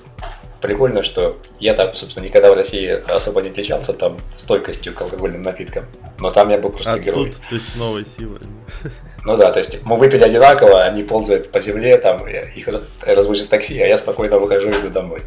[0.62, 5.44] прикольно, что я там, собственно, никогда в России особо не отличался там стойкостью к алкогольным
[5.44, 5.86] напиткам.
[6.20, 7.32] Но там я был просто а герой.
[7.32, 8.40] тут ты с новой силой.
[9.26, 12.70] Ну да, то есть мы выпили одинаково, они ползают по земле, там их
[13.02, 15.22] развозит такси, а я спокойно выхожу и иду домой.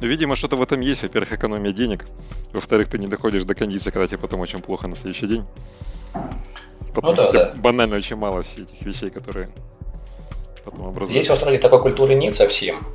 [0.00, 1.02] Ну, видимо, что-то в этом есть.
[1.02, 2.06] Во-первых, экономия денег.
[2.52, 5.44] Во-вторых, ты не доходишь до кондиции, когда тебе потом очень плохо на следующий день.
[6.94, 7.60] Потому ну, что да, да.
[7.60, 9.50] банально очень мало всех этих вещей, которые
[10.64, 11.12] потом образуются.
[11.12, 12.86] Здесь в Австралии такой культуры нет совсем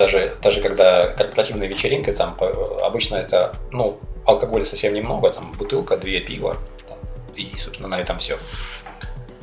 [0.00, 2.34] даже, даже когда корпоративная вечеринка, там
[2.82, 6.56] обычно это, ну, алкоголя совсем немного, там бутылка, две пива,
[6.88, 6.98] там,
[7.36, 8.38] и, собственно, на этом все.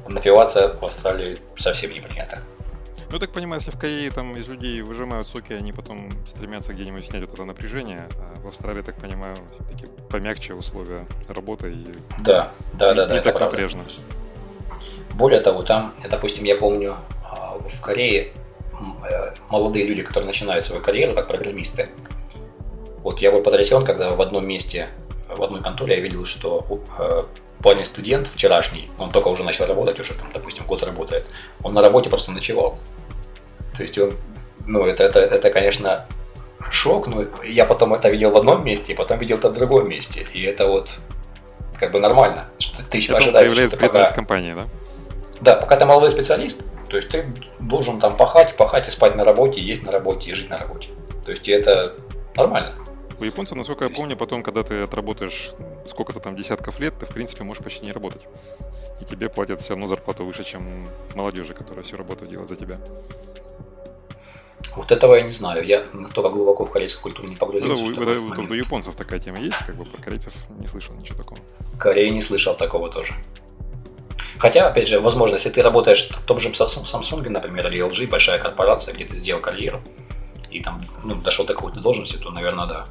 [0.07, 2.39] Напиваться в Австралии совсем не принято.
[3.09, 7.05] Ну, так понимаю, если в Корее там из людей выжимают соки, они потом стремятся где-нибудь
[7.05, 11.85] снять вот это напряжение, а в Австралии, так понимаю, все-таки помягче условия работы и
[12.19, 13.83] да, да, да, не, да, не так напряжно.
[15.13, 18.33] Более того, там, допустим, я помню, а, в Корее
[19.09, 21.89] Э, молодые люди, которые начинают свою карьеру как программисты.
[23.03, 24.89] Вот я был потрясен, когда в одном месте,
[25.29, 26.65] в одной конторе я видел, что
[26.99, 27.23] э,
[27.63, 31.25] парень студент вчерашний, он только уже начал работать, уже там, допустим, год работает,
[31.63, 32.77] он на работе просто ночевал.
[33.77, 34.13] То есть он,
[34.65, 36.05] ну, это, это, это конечно,
[36.71, 39.87] шок, но я потом это видел в одном месте, и потом видел это в другом
[39.87, 40.25] месте.
[40.33, 40.89] И это вот
[41.79, 42.47] как бы нормально.
[42.57, 44.11] Что ты еще ожидаешь, что ты пока...
[44.11, 44.67] компании, да?
[45.41, 47.25] Да, пока ты молодой специалист, то есть ты
[47.59, 50.89] должен там пахать, пахать и спать на работе, есть на работе и жить на работе.
[51.23, 51.93] То есть это
[52.35, 52.73] нормально.
[53.19, 55.51] У японцев, насколько я помню, потом, когда ты отработаешь
[55.87, 58.21] сколько-то там десятков лет, ты, в принципе, можешь почти не работать.
[59.01, 62.79] И тебе платят все равно зарплату выше, чем молодежи, которая всю работу делает за тебя.
[64.77, 65.65] Вот этого я не знаю.
[65.65, 67.83] Я настолько глубоко в корейскую культуру не погрузился.
[67.91, 71.17] Это, это, это, у японцев такая тема есть, как бы про корейцев не слышал ничего
[71.17, 71.39] такого.
[71.79, 73.13] Корея не слышал такого тоже.
[74.37, 78.37] Хотя, опять же, возможно, если ты работаешь в том же Samsung, например, или LG, большая
[78.37, 79.81] корпорация, где ты сделал карьеру,
[80.51, 82.85] и там ну, дошел до какой-то должности, то, наверное, да.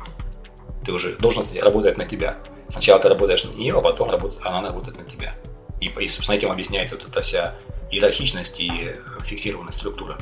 [0.85, 2.37] Ты уже должность работает на тебя.
[2.69, 5.35] Сначала ты работаешь на нее, а потом работает, она работает на тебя.
[5.81, 7.55] И, и, собственно, этим объясняется вот эта вся
[7.93, 10.19] иерархичность и фиксированная структура.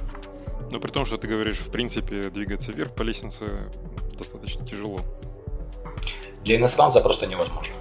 [0.75, 3.71] Но при том, что ты говоришь, в принципе, двигаться вверх по лестнице
[4.19, 4.99] достаточно тяжело.
[6.43, 7.73] Для иностранца просто невозможно.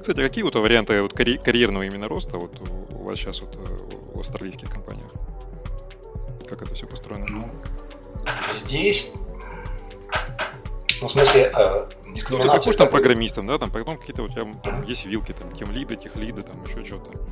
[0.00, 3.54] Кстати, а какие вот варианты вот карь- карьерного именно роста вот у вас сейчас вот
[3.54, 5.12] э, в австралийских компаниях?
[6.48, 7.26] Как это все построено?
[7.28, 7.48] Ну,
[8.56, 9.12] здесь,
[11.00, 12.28] ну, в смысле, э, дискриминация...
[12.30, 15.52] Ну, ты приходишь там программистом, да, там потом какие-то у тебя там, есть вилки, там,
[15.52, 17.24] тем лиды, тех лиды, там, еще что-то.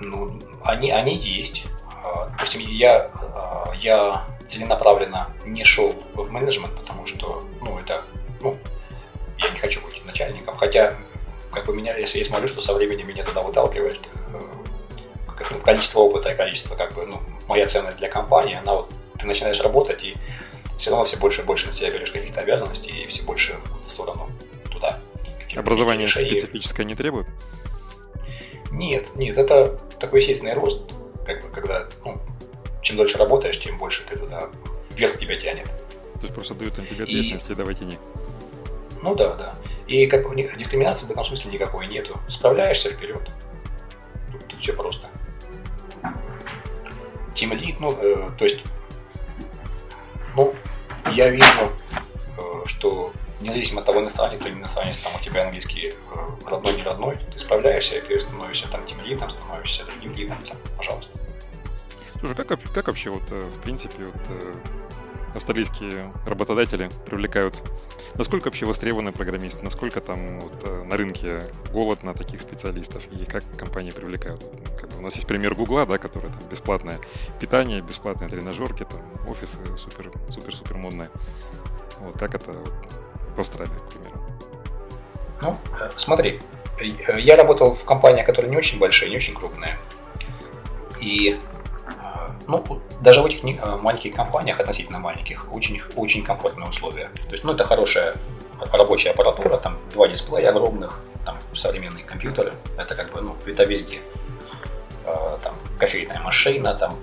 [0.00, 1.64] Ну, они, они есть.
[2.02, 8.04] А, допустим, я, а, я целенаправленно не шел в менеджмент, потому что, ну, это,
[8.40, 8.58] ну,
[9.38, 10.94] я не хочу быть начальником, хотя
[11.52, 16.30] как бы меня, если я смотрю, что со временем меня туда выталкивает ну, количество опыта
[16.30, 20.16] и количество, как бы, ну, моя ценность для компании, она вот, ты начинаешь работать, и
[20.78, 23.86] все равно все больше и больше на себя берешь каких-то обязанностей, и все больше в
[23.86, 24.30] сторону
[24.70, 24.98] туда.
[25.54, 27.26] Образование специфическое не требует?
[28.70, 30.80] Нет, нет, это такой естественный рост,
[31.34, 32.20] как бы, когда, ну,
[32.82, 34.48] чем дольше работаешь, тем больше ты туда,
[34.90, 35.66] вверх тебя тянет.
[35.66, 37.98] То есть просто дают им ответственность и, и давай тяни.
[39.02, 39.54] Ну да, да.
[39.86, 42.18] И как дискриминации в этом смысле никакой нету.
[42.28, 43.30] Справляешься вперед.
[44.30, 45.08] Тут, тут все просто.
[47.34, 48.60] Team Lead, ну, э, то есть,
[50.36, 50.54] ну,
[51.12, 51.72] я вижу,
[52.38, 56.74] э, что независимо от того, иностранец ты не иностранец, там у тебя английский э, родной,
[56.74, 61.10] не родной, ты справляешься, и ты становишься там тем лидом, становишься другим лидом, там, пожалуйста.
[62.22, 64.54] Слушай, как, как вообще вот, э, в принципе, вот, э,
[65.34, 67.60] австралийские работодатели привлекают?
[68.14, 69.64] Насколько вообще востребованы программисты?
[69.64, 71.40] Насколько там вот, на рынке
[71.72, 73.02] голод на таких специалистов?
[73.10, 74.44] И как компании привлекают?
[74.80, 77.00] Как бы у нас есть пример Гугла, да, который там бесплатное
[77.40, 81.10] питание, бесплатные тренажерки, там офисы супер, супер, супер модные.
[81.98, 82.54] Вот как это
[83.34, 84.22] в Австралии, к примеру?
[85.40, 86.38] Ну, э, смотри,
[86.78, 89.76] э, я работал в компании, которая не очень большая, не очень крупная.
[91.00, 91.61] И э,
[92.46, 93.42] ну, даже в этих
[93.80, 97.10] маленьких компаниях, относительно маленьких, очень, очень комфортные условия.
[97.26, 98.14] То есть, ну, это хорошая
[98.72, 104.00] рабочая аппаратура, там два дисплея огромных, там современные компьютеры, это как бы, ну, это везде.
[105.42, 106.96] Там кофейная машина, там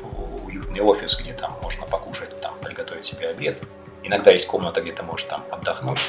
[0.45, 3.61] уютный офис, где там можно покушать, там приготовить себе обед.
[4.03, 5.99] Иногда есть комната, где ты можешь там отдохнуть.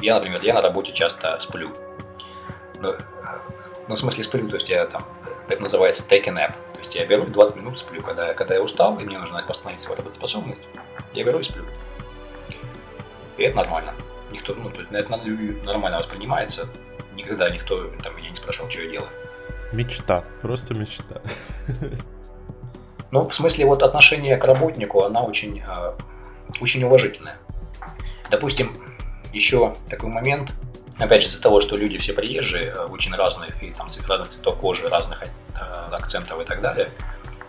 [0.00, 1.72] Я, например, я на работе часто сплю.
[2.80, 2.94] Ну,
[3.88, 5.04] ну, в смысле сплю, то есть я там,
[5.46, 6.52] так называется take a nap.
[6.76, 9.80] То есть я беру 20 минут сплю, когда, когда я устал, и мне нужно восстановить
[9.80, 10.62] свою работоспособность,
[11.14, 11.64] я беру и сплю.
[13.38, 13.94] И это нормально.
[14.30, 15.16] Никто, ну, то есть это
[15.64, 16.68] нормально воспринимается.
[17.14, 19.08] Никогда никто там меня не спрашивал, что я делаю.
[19.72, 21.22] Мечта, просто мечта.
[23.12, 25.92] Ну, в смысле, вот отношение к работнику, она очень, э,
[26.60, 27.36] очень уважительная.
[28.30, 28.72] Допустим,
[29.32, 30.52] еще такой момент,
[30.98, 34.58] опять же, из-за того, что люди все приезжие, э, очень разные, и там разных цветов
[34.58, 35.28] кожи, разных э,
[35.92, 36.90] акцентов и так далее,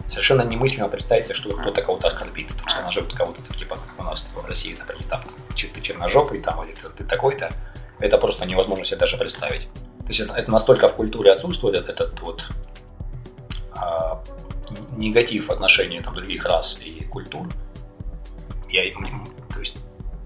[0.08, 4.30] совершенно немыслимо представить себе, что кто-то кого-то оскорбит, там, черножопый кого-то, типа, как у нас
[4.34, 5.24] в России, например, там,
[5.56, 7.52] ты черножопый, там, или ты, ты такой-то,
[8.00, 9.68] это просто невозможно себе даже представить.
[10.08, 12.44] То есть это, это настолько в культуре отсутствует, этот, этот вот
[13.76, 14.24] а,
[14.96, 17.50] негатив отношения там, других рас и культур.
[18.70, 18.84] Я,
[19.54, 19.78] то есть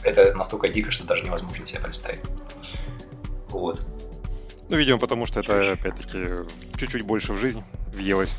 [0.03, 2.21] это настолько дико, что даже невозможно себе представить.
[3.51, 3.79] Вот.
[4.69, 7.61] Ну, видимо, потому что это, опять-таки, чуть-чуть больше в жизнь
[7.93, 8.33] въелось.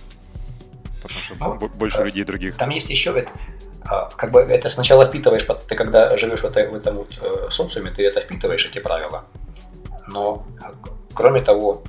[1.03, 2.57] Потому что ну, больше э, людей других.
[2.57, 3.31] Там есть еще это,
[3.85, 7.51] а, как бы это сначала впитываешь, ты когда живешь в, этой, в этом вот э,
[7.51, 9.25] социуме, ты это впитываешь, эти правила.
[10.09, 10.47] Но,
[11.15, 11.83] кроме того,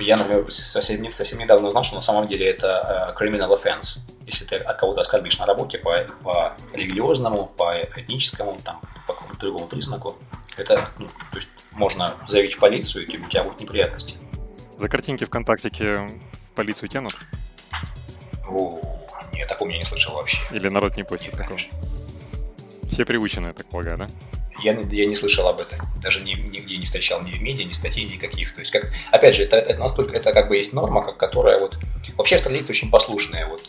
[0.00, 4.00] я, например, совсем, совсем недавно узнал, что на самом деле это э, criminal offense.
[4.26, 9.66] Если ты кого-то оскорбишь на работе по, по религиозному, по этническому, там, по какому-то другому
[9.66, 10.16] признаку,
[10.60, 14.16] это, ну, то есть можно заявить в полицию, и у тебя будут неприятности.
[14.78, 17.14] За картинки ВКонтактике в полицию тянут?
[18.48, 18.80] О,
[19.32, 20.40] нет, такого я не слышал вообще.
[20.52, 21.58] Или народ не постит такого?
[22.90, 24.06] Все приучены, я так полагаю, да?
[24.62, 28.04] я, я не слышал об этом, даже нигде не встречал ни в медиа, ни статей
[28.04, 28.54] никаких.
[28.54, 31.58] То есть, как, опять же, это, это настолько, это как бы есть норма, как, которая
[31.58, 31.78] вот,
[32.16, 33.68] вообще австралийцы очень послушные, вот,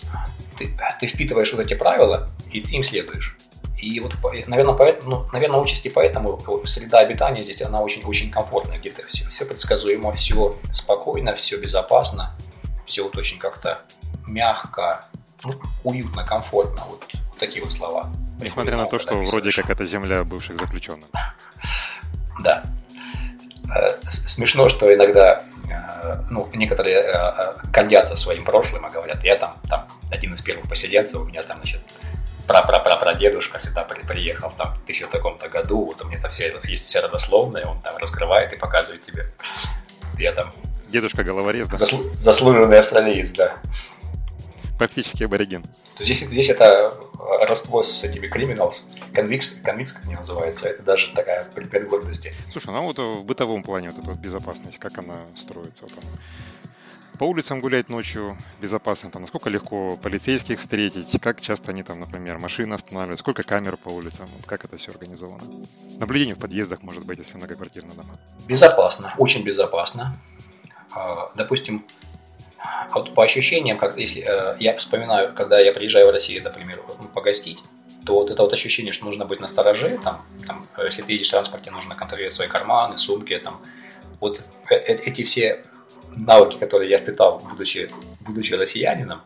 [0.57, 3.37] ты, ты впитываешь вот эти правила, и ты им следуешь.
[3.81, 4.15] И вот,
[4.45, 9.43] наверное, поэтому, ну, наверное, участи поэтому среда обитания здесь, она очень-очень комфортная, где-то все, все
[9.43, 12.35] предсказуемо, все спокойно, все безопасно,
[12.85, 13.79] все вот очень как-то
[14.27, 15.05] мягко,
[15.43, 18.11] ну, уютно, комфортно, вот, вот такие вот слова.
[18.39, 21.09] Несмотря на то, что вроде как это земля бывших заключенных.
[22.43, 22.63] Да.
[23.75, 29.57] Э, смешно, что иногда э, ну, некоторые э, гордятся своим прошлым, и говорят, я там,
[29.69, 31.81] там один из первых поселенцев, у меня там, значит,
[32.51, 36.99] пра-пра-пра-прадедушка сюда приехал там в тысяча таком-то году, вот у меня там все есть все
[36.99, 39.25] родословное, он там раскрывает и показывает тебе.
[40.17, 40.53] Я там...
[40.89, 41.77] Дедушка головорез, да?
[41.77, 42.03] Заслу...
[42.13, 43.55] Заслуженный австралиец, да.
[44.77, 45.63] Практически абориген.
[45.99, 46.91] Здесь, здесь это
[47.41, 48.81] родство с этими criminals,
[49.13, 52.33] конвикс, конвикс, как они называются, это даже такая предмет гордости.
[52.51, 55.83] Слушай, ну вот в бытовом плане вот эта вот безопасность, как она строится?
[55.83, 56.11] Вот она
[57.21, 62.39] по улицам гулять ночью безопасно, там, насколько легко полицейских встретить, как часто они там, например,
[62.39, 65.43] машины останавливают, сколько камер по улицам, вот как это все организовано.
[65.99, 68.17] Наблюдение в подъездах, может быть, если многоквартирные дома.
[68.47, 70.17] Безопасно, очень безопасно.
[70.95, 71.85] А, допустим,
[72.89, 77.07] вот по ощущениям, как если э, я вспоминаю, когда я приезжаю в Россию, например, ну,
[77.07, 77.59] погостить,
[78.03, 81.27] то вот это вот ощущение, что нужно быть на стороже, там, там, если ты едешь
[81.27, 83.61] в транспорте, нужно контролировать свои карманы, сумки, там,
[84.19, 85.63] вот э -э эти все
[86.15, 87.89] навыки, которые я впитал, будучи,
[88.21, 89.21] будучи россиянином,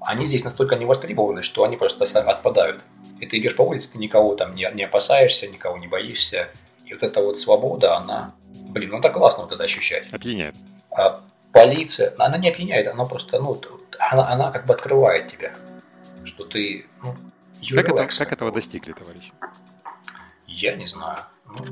[0.00, 2.82] они здесь настолько не востребованы, что они просто отпадают.
[3.20, 6.48] И ты идешь по улице, ты никого там не, не опасаешься, никого не боишься.
[6.84, 8.34] И вот эта вот свобода, она,
[8.68, 10.12] блин, ну так классно вот это ощущать.
[10.12, 10.54] Опьяняет.
[10.90, 11.20] А
[11.52, 13.60] полиция, она не опьяняет, она просто, ну,
[13.98, 15.52] она, она как бы открывает тебя,
[16.24, 17.16] что ты, ну,
[17.74, 19.32] как, это, как этого достигли, товарищ?
[20.46, 21.18] Я не знаю.
[21.46, 21.64] Ну,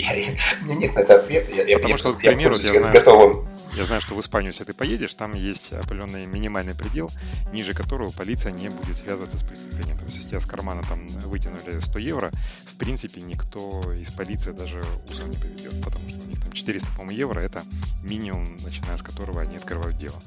[0.00, 1.52] я, я, у меня нет на это ответа.
[1.52, 3.48] Я, Потому я, что, я, к примеру, я, я знаю, готовым.
[3.76, 7.10] Я знаю, что в Испанию, если ты поедешь, там есть определенный минимальный предел,
[7.52, 9.98] ниже которого полиция не будет связываться с преступлением.
[9.98, 12.30] То есть, если тебя с кармана там вытянули 100 евро,
[12.66, 16.88] в принципе, никто из полиции даже усом не поведет, потому что у них там 400,
[16.96, 17.62] по-моему, евро— это
[18.02, 20.20] минимум, начиная с которого они открывают дело.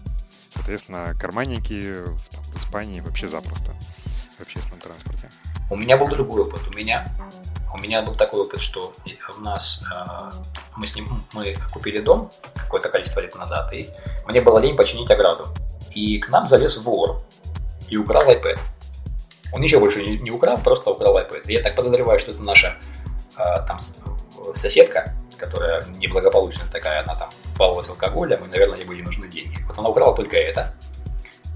[0.50, 1.82] Соответственно, карманники
[2.32, 3.74] там, в Испании вообще запросто
[4.38, 5.30] в общественном транспорте.
[5.70, 6.62] У меня был другой опыт.
[6.72, 7.06] У меня
[7.74, 8.94] у меня был такой опыт, что
[9.38, 10.30] у нас э,
[10.76, 13.90] мы с ним мы купили дом какое-то количество лет назад, и
[14.28, 15.48] мне было лень починить ограду.
[15.92, 17.22] И к нам залез вор
[17.90, 18.60] и украл iPad.
[19.54, 21.42] Он ничего больше не, не украл, просто украл iPad.
[21.46, 22.76] Я так подозреваю, что это наша
[23.38, 23.80] э, там
[24.56, 29.58] соседка, которая неблагополучная такая, она там баловалась алкоголем, и, наверное, ей были нужны деньги.
[29.68, 30.74] Вот она украла только это.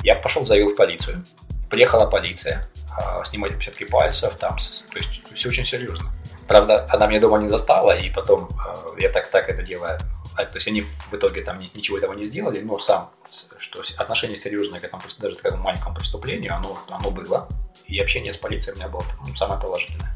[0.04, 1.24] Я пошел, заявил в полицию.
[1.70, 2.64] Приехала полиция,
[2.98, 6.12] э, снимать отпечатки пальцев, там, то есть все очень серьезно.
[6.48, 10.00] Правда, она меня дома не застала, и потом э, я так так это делаю.
[10.38, 13.12] А, то есть они в итоге там ничего этого не сделали, но сам,
[13.58, 17.50] что отношение серьезное к этому, даже к этому маленькому преступлению, оно, оно было.
[17.88, 20.16] И общение с полицией у меня было ну, самое положительное.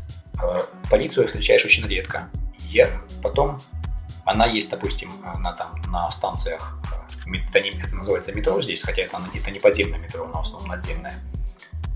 [0.89, 2.30] Полицию встречаешь очень редко.
[2.60, 2.89] Я
[3.22, 3.60] потом,
[4.26, 6.78] она есть, допустим, на, там, на станциях,
[7.26, 10.70] это, не, это называется метро здесь, хотя это, это не подземное метро, но в основном
[10.70, 11.14] надземное.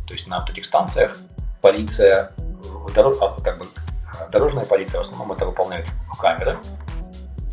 [0.08, 1.18] То есть на вот этих станциях
[1.62, 2.32] полиция,
[2.95, 3.66] а, как бы,
[4.32, 5.88] дорожная полиция в основном это выполняет
[6.20, 6.60] камеры.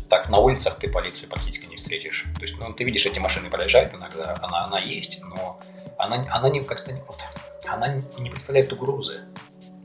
[0.09, 2.25] Так, на улицах ты полицию практически не встретишь.
[2.35, 5.59] То есть, ну, ты видишь, эти машины проезжают иногда, она, она есть, но
[5.97, 7.19] она, она не как-то не, вот,
[7.67, 9.21] она не представляет угрозы.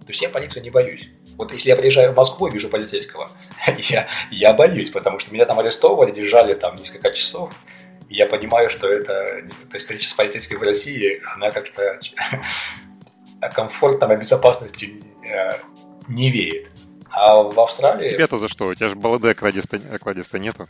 [0.08, 1.08] То есть я полицию не боюсь.
[1.36, 3.28] Вот если я приезжаю в Москву и вижу полицейского,
[3.90, 7.52] я, я боюсь, потому что меня там арестовывали, держали там несколько часов.
[8.08, 9.42] И я понимаю, что это...
[9.70, 12.00] То есть встреча с полицейским в России, она как-то
[13.40, 15.52] о комфортном и безопасности э,
[16.08, 16.68] не веет.
[17.10, 18.14] А в Австралии...
[18.14, 18.68] Тебе-то за что?
[18.68, 20.68] У тебя же баллады окладиста нету.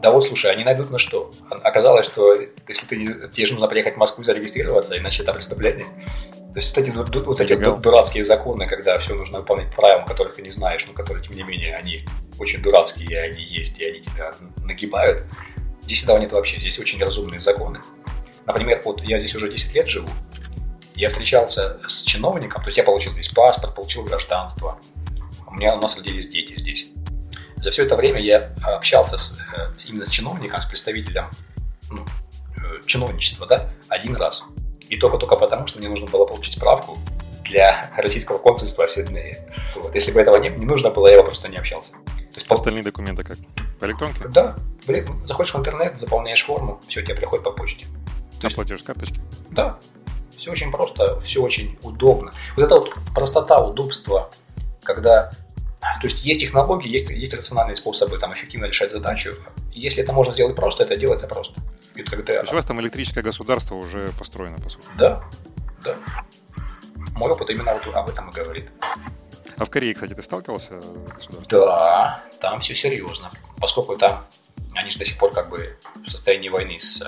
[0.00, 1.30] Да вот, слушай, они найдут на что.
[1.48, 2.34] Оказалось, что
[2.68, 5.86] если ты, тебе же нужно приехать в Москву и зарегистрироваться, иначе это преступление.
[6.52, 10.34] То есть вот эти, вот эти дурацкие законы, когда все нужно выполнять по правилам, которых
[10.36, 12.04] ты не знаешь, но которые, тем не менее, они
[12.38, 15.24] очень дурацкие, и они есть, и они тебя нагибают.
[15.84, 16.58] Здесь этого нет вообще.
[16.58, 17.80] Здесь очень разумные законы.
[18.46, 20.10] Например, вот я здесь уже 10 лет живу,
[20.94, 24.78] я встречался с чиновником, то есть я получил здесь паспорт, получил гражданство,
[25.46, 26.90] у меня у нас родились дети здесь.
[27.56, 31.30] За все это время я общался с, э, именно с чиновником, с представителем
[31.90, 32.04] ну,
[32.56, 34.44] э, чиновничества, да, один раз.
[34.88, 36.98] И только-только потому, что мне нужно было получить справку
[37.44, 39.48] для российского консульства в Сиднее.
[39.76, 39.94] Вот.
[39.94, 41.92] Если бы этого не, не нужно было, я бы просто не общался.
[42.34, 43.36] То есть остальные документы как?
[43.78, 44.26] По электронке?
[44.28, 44.56] Да.
[45.24, 47.86] Заходишь в интернет, заполняешь форму, все, тебе приходит по почте.
[48.40, 48.56] То есть...
[48.56, 49.20] платеж с карточки?
[49.50, 49.78] Да.
[50.36, 52.32] Все очень просто, все очень удобно.
[52.56, 54.30] Вот это вот простота, удобство,
[54.82, 55.30] когда
[56.00, 59.34] то есть есть технологии, есть, есть рациональные способы там, эффективно решать задачу.
[59.72, 61.60] И если это можно сделать просто, это делается просто.
[61.94, 62.24] И когда...
[62.24, 64.86] То есть у вас там электрическое государство уже построено, по сути?
[64.98, 65.22] Да,
[65.84, 65.94] да.
[67.14, 68.70] Мой опыт именно вот об этом и говорит.
[69.56, 73.30] А в Корее, кстати, ты сталкивался с Да, там все серьезно.
[73.58, 74.26] Поскольку там
[74.74, 77.00] они же до сих пор как бы в состоянии войны с,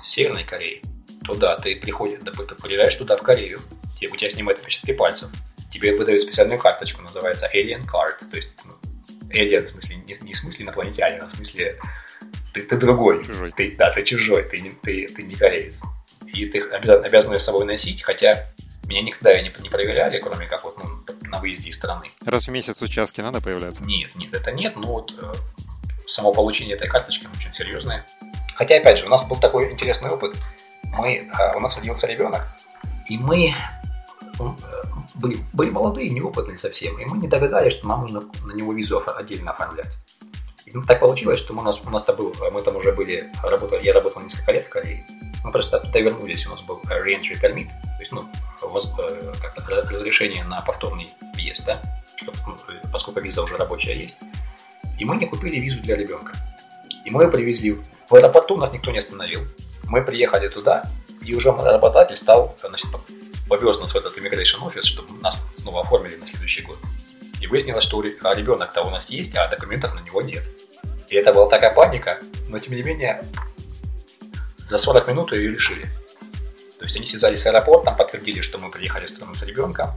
[0.00, 0.82] с Северной Кореей,
[1.24, 2.18] то да, ты приходишь,
[2.62, 3.58] приезжаешь туда, в Корею,
[3.98, 5.30] тебе, у тебя снимают отпечатки пальцев,
[5.70, 8.74] тебе выдают специальную карточку, называется Alien Card, то есть ну,
[9.30, 11.78] Alien в смысле, не, не в смысле инопланетянин, а в смысле
[12.52, 13.52] ты, ты другой, чужой.
[13.52, 15.80] Ты, да, ты чужой, ты, не, ты, ты не кореец.
[16.26, 18.46] И ты обязан, обязан ее с собой носить, хотя
[18.86, 20.99] меня никогда не, не проверяли, кроме как вот ну,
[21.30, 22.08] на выезде из страны.
[22.24, 23.84] Раз в месяц участки надо появляться?
[23.84, 25.32] Нет, нет, это нет, но вот э,
[26.06, 28.06] само получение этой карточки очень серьезное.
[28.56, 30.36] Хотя, опять же, у нас был такой интересный опыт.
[30.84, 32.46] Мы, э, у нас родился ребенок,
[33.08, 33.54] и мы
[34.38, 34.44] э,
[35.14, 39.02] были, были молодые, неопытные совсем, и мы не догадались, что нам нужно на него визу
[39.16, 39.88] отдельно оформлять.
[40.72, 43.92] И так получилось, что у нас, у нас был, мы там уже были, работали, я
[43.92, 45.04] работал несколько лет в Корее,
[45.42, 48.24] мы просто оттуда вернулись, у нас был re-entry permit, то есть, ну,
[48.62, 48.94] воз,
[49.40, 51.82] как разрешение на повторный въезд, да,
[52.14, 52.56] чтобы, ну,
[52.92, 54.18] поскольку виза уже рабочая есть.
[54.98, 56.34] И мы не купили визу для ребенка.
[57.04, 57.76] И мы ее привезли.
[58.08, 59.40] В аэропорту нас никто не остановил.
[59.84, 60.84] Мы приехали туда,
[61.24, 62.90] и уже работатель стал, значит,
[63.48, 66.78] повез нас в этот immigration офис, чтобы нас снова оформили на следующий год.
[67.40, 70.44] И выяснилось, что а ребенок-то у нас есть, а документов на него нет.
[71.08, 72.18] И это была такая паника,
[72.48, 73.22] но тем не менее
[74.58, 75.86] за 40 минут ее решили.
[76.78, 79.90] То есть они связались с аэропортом, подтвердили, что мы приехали в страну с ребенком,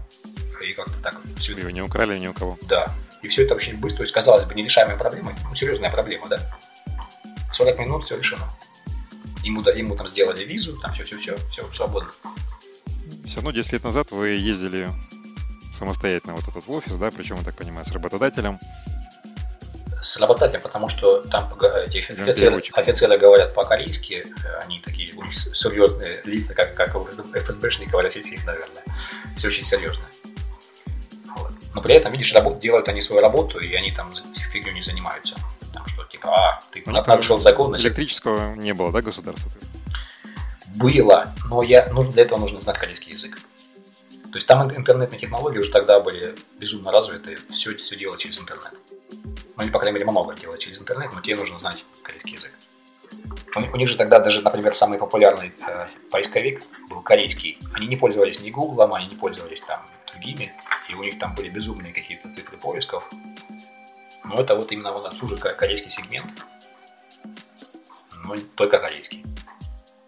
[0.61, 1.53] и как-то так все.
[1.57, 2.57] Его не украли ни у кого.
[2.63, 2.93] Да.
[3.21, 3.97] И все это очень быстро.
[3.97, 6.39] То есть, казалось бы, нерешаемая проблема, ну, серьезная проблема, да?
[7.53, 8.43] 40 минут все решено.
[9.43, 12.11] Ему, да, ему там сделали визу, там все-все-все, все свободно.
[13.25, 14.89] Все равно 10 лет назад вы ездили
[15.73, 18.59] самостоятельно вот этот в офис, да, причем, я так понимаю, с работодателем.
[20.01, 21.51] С работодателем, потому что там
[21.87, 24.27] эти офицеры, офицеры говорят по-корейски,
[24.61, 25.13] они такие
[25.53, 28.83] серьезные лица, как, как у ФСБшников российских, наверное.
[29.37, 30.03] Все очень серьезно.
[31.37, 31.51] Вот.
[31.73, 34.11] Но при этом, видишь, работ, делают они свою работу, и они там
[34.51, 35.35] фигню не занимаются.
[35.73, 37.69] Там что, типа, а, ты ну, нарушил закон.
[37.69, 37.87] Значит...
[37.87, 39.51] Электрического не было, да, государства?
[40.75, 43.39] Было, но я, ну, для этого нужно знать корейский язык.
[44.33, 48.73] То есть там интернетные технологии уже тогда были безумно развиты, все, все делать через интернет.
[49.55, 52.51] Ну, или, по крайней мере, много делать через интернет, но тебе нужно знать корейский язык.
[53.55, 57.59] У них, у них же тогда даже, например, самый популярный э, поисковик был корейский.
[57.73, 60.51] Они не пользовались ни Гуглом, они не пользовались там другими,
[60.89, 63.07] и у них там были безумные какие-то цифры поисков.
[64.25, 66.43] Но это вот именно он обслуживает корейский сегмент,
[68.23, 69.23] но только корейский.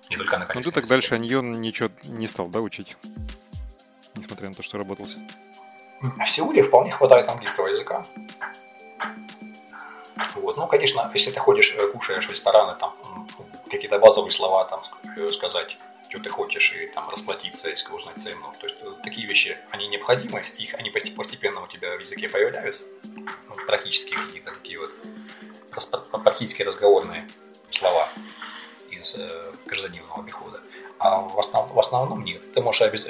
[0.09, 0.55] Не только на корейском.
[0.55, 2.97] Ну ты так дальше Аньон ничего не стал, да, учить?
[4.15, 5.19] Несмотря на то, что работался?
[6.01, 8.05] В Сеуле вполне хватает английского языка.
[10.35, 10.57] Вот.
[10.57, 12.95] Ну, конечно, если ты ходишь, э, кушаешь в рестораны, там
[13.69, 14.81] какие-то базовые слова там
[15.17, 15.77] э, сказать,
[16.09, 18.53] что ты хочешь, и там расплатиться, если узнать цену.
[18.59, 22.83] То есть э, такие вещи, они необходимы, их, они постепенно у тебя в языке появляются.
[23.03, 24.91] Ну, практически какие-то такие вот
[26.23, 27.27] практически разговорные
[27.69, 28.07] слова
[29.15, 30.59] э, каждодневного обихода.
[30.97, 32.41] А в, основ, в основном нет.
[32.53, 33.05] Ты можешь обез,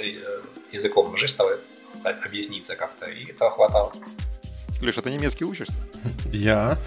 [0.71, 1.59] языком жестов
[2.03, 3.93] объясниться как-то, и этого хватало.
[4.81, 5.73] Леша, ты немецкий учишься?
[6.31, 6.77] Я.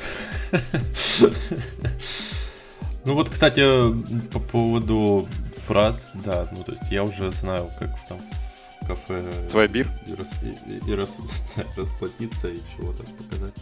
[3.04, 3.62] Ну вот, кстати,
[4.32, 8.20] по поводу фраз, да, ну то есть я уже знаю, как там
[8.82, 9.48] в кафе...
[9.48, 9.88] Свайбир?
[10.06, 11.10] И, рас, и, и рас,
[11.76, 13.54] расплатиться, и чего то показать.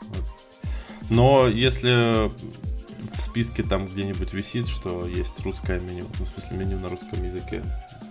[0.00, 0.24] Вот.
[1.08, 2.32] Но если
[3.00, 7.24] в списке там где-нибудь висит, что есть русское меню, ну, в смысле меню на русском
[7.24, 7.62] языке,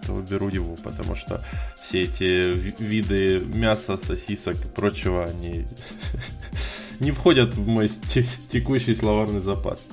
[0.05, 1.43] то беру его, потому что
[1.81, 5.65] все эти виды мяса, сосисок и прочего, они
[6.99, 9.83] не входят в мой текущий словарный запас.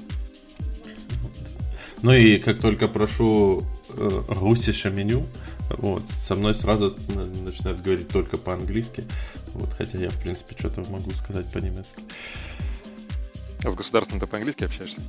[2.03, 5.27] Ну и как только прошу э, меню,
[5.71, 6.97] вот, со мной сразу
[7.43, 9.05] начинают говорить только по-английски.
[9.55, 12.03] Вот, хотя я, в принципе, что-то могу сказать по-немецки.
[13.65, 15.01] А с государством ты по-английски общаешься?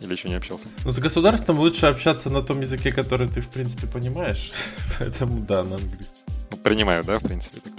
[0.00, 0.66] Или еще не общался?
[0.84, 4.52] Ну, с государством лучше общаться на том языке, который ты, в принципе, понимаешь.
[4.98, 6.16] Поэтому да, на английском.
[6.50, 7.60] Ну, принимаю, да, в принципе?
[7.60, 7.72] Так.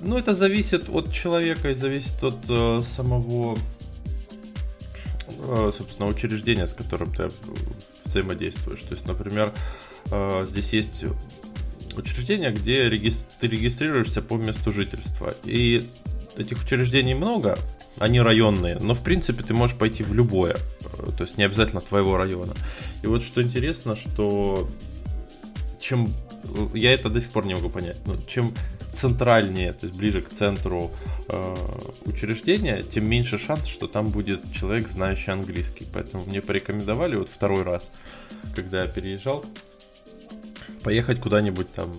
[0.00, 3.56] Ну, это зависит от человека и зависит от э, самого,
[5.28, 7.30] э, собственно, учреждения, с которым ты
[8.04, 8.80] взаимодействуешь.
[8.82, 9.52] То есть, например,
[10.10, 11.04] э, здесь есть
[11.96, 13.26] учреждение, где регистр...
[13.40, 15.34] ты регистрируешься по месту жительства.
[15.44, 15.88] И
[16.36, 17.58] этих учреждений много,
[17.98, 21.80] они районные, но в принципе ты можешь пойти в любое, э, то есть не обязательно
[21.80, 22.54] твоего района.
[23.02, 24.68] И вот что интересно, что
[25.80, 26.12] чем
[26.44, 28.52] э, я это до сих пор не могу понять, но чем
[28.92, 30.90] центральнее, то есть ближе к центру
[31.28, 31.56] э,
[32.04, 35.86] учреждения, тем меньше шанс, что там будет человек, знающий английский.
[35.92, 37.90] Поэтому мне порекомендовали вот второй раз,
[38.54, 39.44] когда я переезжал,
[40.84, 41.90] поехать куда-нибудь там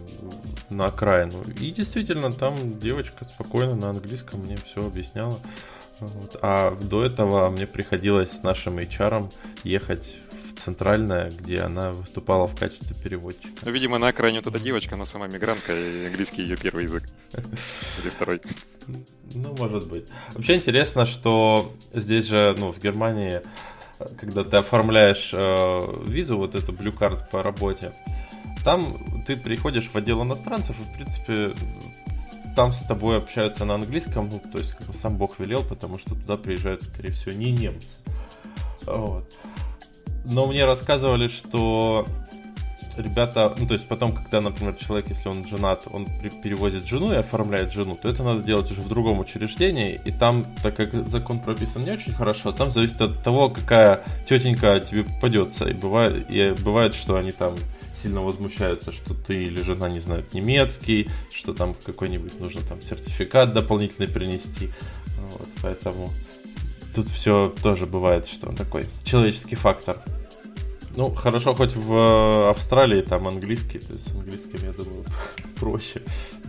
[0.70, 1.44] на окраину.
[1.60, 5.40] И действительно, там девочка спокойно на английском мне все объясняла.
[6.08, 6.38] Вот.
[6.42, 9.32] А до этого мне приходилось с нашим HR
[9.64, 13.50] ехать в центральное, где она выступала в качестве переводчика.
[13.64, 17.04] Ну, видимо, на окраине вот эта девочка, она сама мигрантка, и английский ее первый язык.
[17.34, 18.42] Или второй.
[19.34, 20.08] Ну, может быть.
[20.34, 23.42] Вообще интересно, что здесь же, ну, в Германии,
[24.18, 27.94] когда ты оформляешь э, визу, вот эту Blue Card по работе,
[28.64, 31.54] там ты приходишь в отдел иностранцев, и, в принципе,
[32.56, 35.98] там с тобой общаются на английском, ну, то есть как бы сам Бог велел, потому
[35.98, 37.88] что туда приезжают, скорее всего, не немцы.
[38.86, 39.32] Вот.
[40.26, 42.06] Но мне рассказывали, что
[42.98, 46.06] ребята, ну то есть потом, когда, например, человек, если он женат, он
[46.42, 50.46] перевозит жену и оформляет жену, то это надо делать уже в другом учреждении, и там,
[50.62, 55.70] так как закон прописан не очень хорошо, там зависит от того, какая тетенька тебе попадется,
[55.70, 57.56] и бывает, и бывает, что они там
[58.04, 63.54] сильно возмущаются, что ты или жена не знают немецкий, что там какой-нибудь нужно там сертификат
[63.54, 64.70] дополнительный принести.
[65.32, 66.14] Вот, поэтому
[66.94, 69.98] тут все тоже бывает, что он такой человеческий фактор.
[70.96, 75.06] Ну, хорошо, хоть в Австралии там английский, то есть с английским, я думаю,
[75.60, 76.02] проще.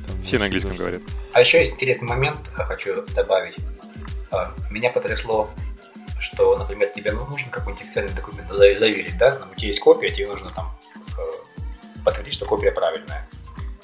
[0.06, 1.02] Там Все на английском говорят.
[1.32, 3.54] А еще есть интересный момент, хочу добавить.
[4.30, 5.48] А, меня потрясло,
[6.18, 9.38] что, например, тебе нужен какой-нибудь официальный документ заверить, да?
[9.50, 10.74] у тебя есть копия, тебе нужно там
[12.04, 13.28] подтвердить, что копия правильная.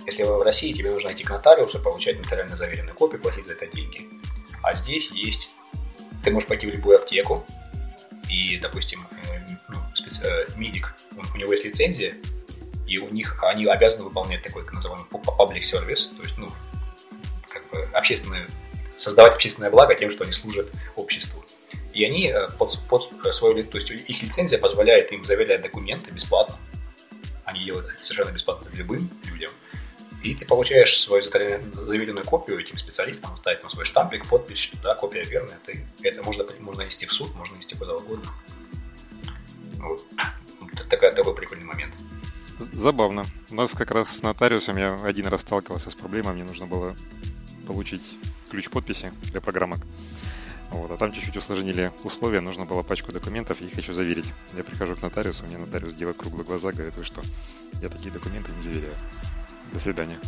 [0.07, 3.53] Если вы в России, тебе нужно идти к нотариусу, получать нотариально заверенную копию, платить за
[3.53, 4.09] это деньги.
[4.62, 5.51] А здесь есть...
[6.22, 7.47] Ты можешь пойти в любую аптеку,
[8.28, 9.07] и, допустим,
[9.68, 10.22] ну, специ...
[10.57, 12.14] медик, он, у него есть лицензия,
[12.87, 16.49] и у них они обязаны выполнять такой так называемый public service, то есть, ну,
[17.49, 18.47] как бы общественное,
[18.97, 21.43] создавать общественное благо тем, что они служат обществу.
[21.95, 26.59] И они под, под свою, то есть их лицензия позволяет им заверять документы бесплатно.
[27.51, 29.51] Они делают это совершенно бесплатно любым людям.
[30.22, 34.94] И ты получаешь свою заверенную копию этим специалистам, ставить на свой штампик, подпись, что да,
[34.94, 35.59] копия верная.
[35.64, 38.30] Ты, это можно, можно нести в суд, можно нести куда угодно.
[39.78, 40.07] Вот.
[40.90, 41.94] Такая, такой прикольный момент.
[42.59, 43.24] Забавно.
[43.51, 46.94] У нас как раз с нотариусом я один раз сталкивался с проблемой, мне нужно было
[47.66, 48.03] получить
[48.51, 49.80] ключ подписи для программок.
[50.71, 54.27] Вот, а там чуть-чуть усложнили условия, нужно было пачку документов, и их еще заверить.
[54.57, 57.23] Я прихожу к нотариусу, мне нотариус делает круглые глаза, говорит, вы что,
[57.83, 58.95] я такие документы не заверяю.
[59.73, 60.18] До свидания.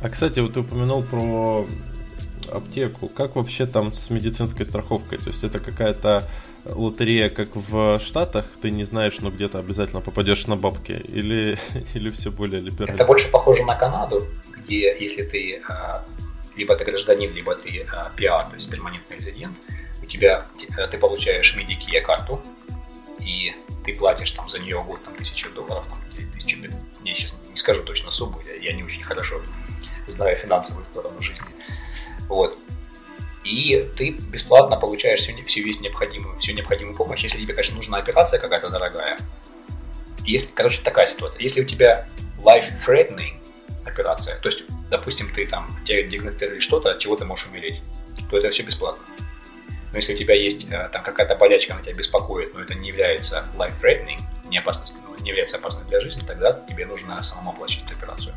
[0.00, 1.66] А, кстати, вот ты упомянул про
[2.50, 3.08] аптеку.
[3.08, 5.18] Как вообще там с медицинской страховкой?
[5.18, 6.28] То есть это какая-то
[6.64, 10.92] лотерея, как в Штатах, ты не знаешь, но где-то обязательно попадешь на бабки?
[10.92, 11.58] Или,
[11.94, 12.94] или все более либерально?
[12.94, 16.04] Это больше похоже на Канаду, где если ты а,
[16.56, 17.86] либо ты гражданин, либо ты
[18.16, 19.56] пиар, то есть перманентный резидент,
[20.02, 20.44] у тебя
[20.90, 22.42] ты получаешь Medicare карту,
[23.20, 23.54] и
[23.84, 26.58] ты платишь там за нее год там, тысячу долларов, там, или тысячу,
[27.04, 29.42] я сейчас не скажу точно сумму, я, я не очень хорошо
[30.06, 31.48] знаю финансовую сторону жизни.
[32.28, 32.56] Вот.
[33.44, 37.98] И ты бесплатно получаешь всю, всю весь необходимую, всю необходимую помощь, если тебе, конечно, нужна
[37.98, 39.18] операция какая-то дорогая.
[40.24, 41.40] Если, короче, такая ситуация.
[41.40, 43.40] Если у тебя life-threatening
[43.84, 47.80] операция, то есть, допустим, ты там, тебе диагностировали что-то, от чего ты можешь умереть,
[48.30, 49.04] то это все бесплатно.
[49.92, 52.88] Но если у тебя есть э, там какая-то болячка, она тебя беспокоит, но это не
[52.88, 57.86] является life-threatening, не, опасность, ну, не является опасной для жизни, тогда тебе нужно самому оплачивать
[57.86, 58.34] эту операцию.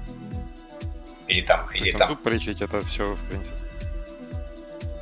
[1.28, 2.10] Или там, или там.
[2.10, 3.58] Зуб полечить это все, в принципе.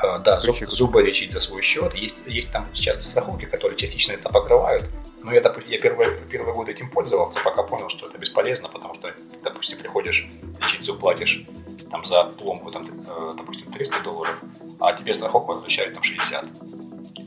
[0.04, 1.96] Uh, да, зуб, зубы лечить за свой счет.
[1.96, 4.86] Есть, есть там сейчас страховки, которые частично это покрывают.
[5.24, 9.12] Но я, я первый, первый год этим пользовался, пока понял, что это бесполезно, потому что,
[9.44, 10.30] допустим, приходишь
[10.62, 11.46] лечить зуб, платишь
[11.90, 14.40] там за пломбу, там, э, допустим, 300 долларов,
[14.80, 16.46] а тебе страховка возвращает там 60.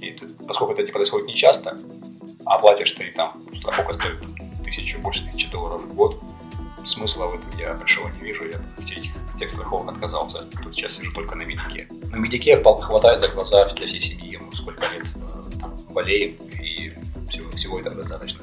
[0.00, 1.76] И ты, поскольку это происходит нечасто,
[2.46, 4.18] а платишь ты там, страховка стоит
[4.64, 6.20] тысячу, больше тысячи долларов в год,
[6.90, 10.94] смысла в этом я большого не вижу, я от этих тех страховок отказался, тут сейчас
[10.94, 11.88] сижу только на медике.
[12.10, 16.92] На медике хватает за глаза для всей семьи, ему сколько лет э, там, болеем, и
[17.28, 18.40] всего, всего этого достаточно.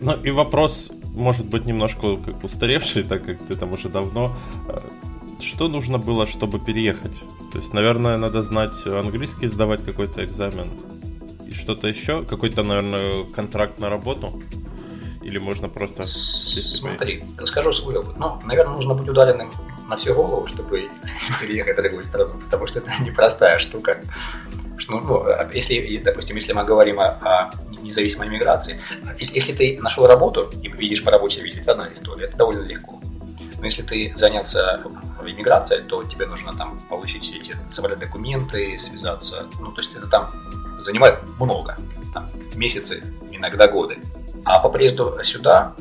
[0.00, 4.34] Ну и вопрос, может быть, немножко как устаревший, так как ты там уже давно.
[4.68, 4.78] Э,
[5.40, 7.18] что нужно было, чтобы переехать?
[7.52, 10.68] То есть, наверное, надо знать английский, сдавать какой-то экзамен.
[11.46, 12.24] И что-то еще?
[12.24, 14.40] Какой-то, наверное, контракт на работу?
[15.30, 16.02] Или можно просто...
[16.02, 18.18] Смотри, расскажу свой опыт.
[18.18, 19.52] Ну, наверное, нужно быть удаленным
[19.88, 20.88] на всю голову, чтобы
[21.40, 24.02] переехать в другую страну, потому что это непростая штука.
[24.76, 27.50] Что, ну, если, допустим, если мы говорим о, о
[27.80, 28.80] независимой миграции,
[29.20, 32.62] если, если ты нашел работу и видишь по рабочей визе, это одна история, это довольно
[32.62, 33.00] легко.
[33.60, 34.82] Но если ты занялся
[35.24, 39.46] иммиграцией, то тебе нужно там получить все эти собрать документы, связаться.
[39.60, 40.28] Ну, то есть это там
[40.78, 41.76] занимает много,
[42.12, 42.26] там,
[42.56, 43.98] месяцы, иногда годы.
[44.44, 45.74] А по приезду сюда,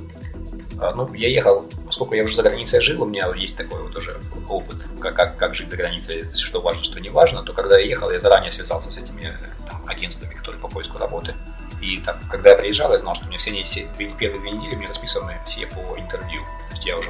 [0.80, 3.96] а, ну, я ехал, поскольку я уже за границей жил, у меня есть такой вот
[3.96, 7.78] уже опыт, как, как, как жить за границей, что важно, что не важно, то когда
[7.78, 9.36] я ехал, я заранее связался с этими
[9.68, 11.36] там, агентствами, которые по поиску работы.
[11.82, 14.76] И там, когда я приезжал, я знал, что у меня все, все первые две недели
[14.76, 16.44] меня расписаны все по интервью.
[16.70, 17.10] То есть я уже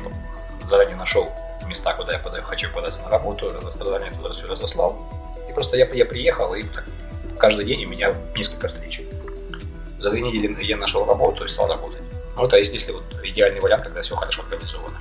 [0.68, 1.28] заранее нашел
[1.70, 4.98] места, куда я подаю, хочу податься на работу, заранее туда все разослал.
[5.50, 6.86] И просто я, я приехал, и так,
[7.38, 9.02] каждый день у меня несколько встреч.
[10.00, 12.02] За две недели я нашел работу и стал работать.
[12.36, 14.98] Ну, это если, если вот идеальный вариант, когда все хорошо организовано.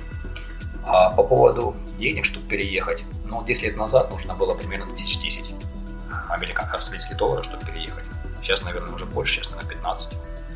[0.85, 5.51] А по поводу денег, чтобы переехать, ну, 10 лет назад нужно было примерно 1010
[6.29, 8.03] американских австралийских долларов, чтобы переехать.
[8.41, 10.09] Сейчас, наверное, уже больше, сейчас, наверное, 15.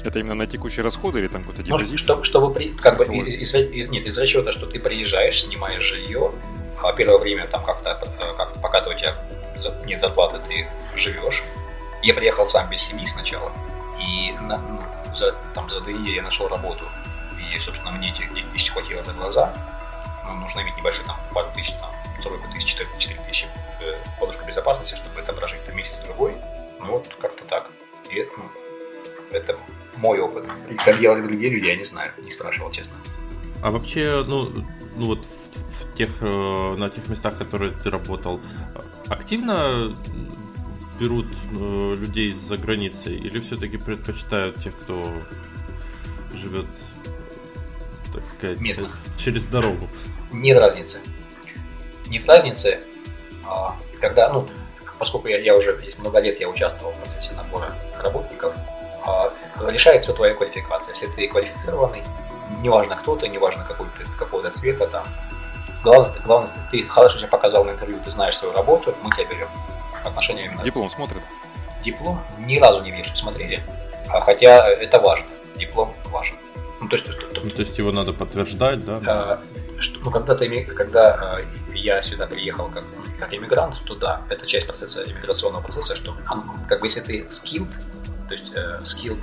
[0.04, 1.92] Это именно на текущие расходы или там какой-то депозит?
[1.92, 5.84] Ну, чтобы, чтобы при, как бы, из, из, нет, из расчета, что ты приезжаешь, снимаешь
[5.84, 6.32] жилье,
[6.84, 9.16] а первое время там как-то, э, как пока у тебя
[9.86, 10.68] нет зарплаты, ты
[10.98, 11.44] живешь.
[12.02, 13.54] Я приехал сам без семьи сначала,
[14.00, 14.80] и на, ну,
[15.14, 16.86] за, там, за две недели я нашел работу,
[17.38, 19.54] и, собственно, мне этих 10 тысяч хватило за глаза.
[20.26, 21.92] Ну, нужно иметь небольшой, там, пару тысяч, там,
[22.22, 23.48] тройку тысяч, четыре, четыре тысячи
[23.82, 26.36] э, подушку безопасности, чтобы это прожить там месяц-другой.
[26.80, 27.70] Ну, вот как-то так.
[28.10, 28.44] И ну,
[29.32, 29.58] это
[29.98, 30.48] мой опыт.
[30.70, 32.96] И как делали другие люди, я не знаю, не спрашивал, честно.
[33.62, 34.50] А вообще, ну,
[34.96, 38.40] ну вот в, в тех, э, на тех местах, которые ты работал,
[39.08, 39.96] активно
[41.00, 45.04] берут э, людей за границей или все-таки предпочитают тех, кто
[46.34, 46.66] живет,
[48.14, 48.90] так сказать, Местно.
[49.18, 49.88] через дорогу?
[50.32, 51.00] Нет разницы.
[52.08, 52.82] Нет разницы,
[53.48, 54.48] а, когда, ну,
[55.00, 58.54] поскольку я, я уже здесь много лет я участвовал в процессе набора работников,
[59.06, 59.32] а
[59.68, 60.94] решает все твоя квалификация.
[60.94, 62.04] Если ты квалифицированный,
[62.62, 65.06] неважно кто ты, неважно какой ты, какого цвета там,
[65.84, 69.48] главное, главное, ты хорошо себя показал на интервью, ты знаешь свою работу, мы тебя берем.
[70.04, 70.64] Отношения именно.
[70.64, 71.24] Диплом смотрят?
[71.82, 73.62] Диплом ни разу не вижу, смотрели.
[74.10, 75.28] А хотя это важно.
[75.58, 76.36] Диплом важен.
[76.82, 79.00] Ну, то есть, то, то, ну, то есть его надо подтверждать, да?
[79.08, 79.42] А,
[79.80, 81.42] что, ну, когда, ты, когда а,
[81.74, 82.84] я сюда приехал как,
[83.20, 86.16] как иммигрант, то да, это часть процесса, иммиграционного процесса, что
[86.68, 87.72] как бы если ты skilled,
[88.28, 89.20] то есть э, skilled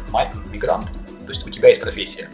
[0.51, 2.31] мигрант, то есть у тебя есть профессия,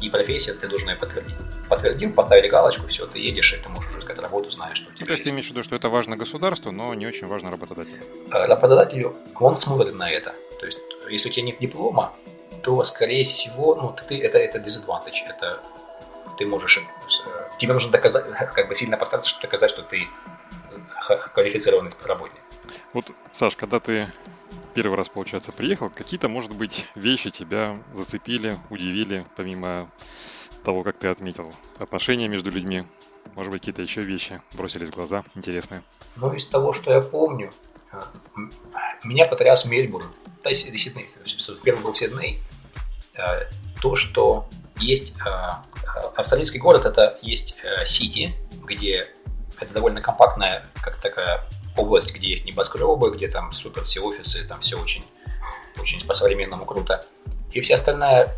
[0.00, 1.34] и профессия, ты должен ее подтвердить.
[1.68, 4.94] Подтвердил, поставили галочку, все, ты едешь, и ты можешь уже как работу, знаешь, что у
[4.94, 7.50] тебя То есть ты имеешь в виду, что это важно государству, но не очень важно
[7.50, 8.02] работодателю?
[8.30, 10.34] Э, работодателю, он смотрит на это.
[10.60, 10.78] То есть,
[11.08, 12.12] если у тебя нет диплома,
[12.62, 15.60] то, скорее всего, ну, ты, это, это disadvantage, это
[16.38, 18.24] ты можешь, э, тебе нужно доказать,
[18.54, 20.06] как бы сильно постараться, чтобы доказать, что ты
[21.08, 22.40] э, квалифицированный работник.
[22.92, 24.06] Вот, Саш, когда ты
[24.74, 29.90] первый раз, получается, приехал, какие-то, может быть, вещи тебя зацепили, удивили, помимо
[30.64, 32.84] того, как ты отметил, отношения между людьми,
[33.34, 35.82] может быть, какие-то еще вещи бросились в глаза интересные?
[36.16, 37.50] Ну, из того, что я помню,
[37.92, 38.00] э,
[39.04, 40.06] меня потряс Мельбурн,
[40.42, 41.08] да, Сидней,
[41.62, 42.42] первый был Сидней,
[43.14, 43.20] э,
[43.80, 44.48] то, что
[44.78, 45.50] есть э,
[46.16, 49.08] австралийский город, это есть Сити, где
[49.60, 54.60] это довольно компактная, как такая область, где есть небоскребы, где там супер все офисы, там
[54.60, 55.04] все очень,
[55.80, 57.04] очень по-современному круто.
[57.52, 58.36] И вся остальная,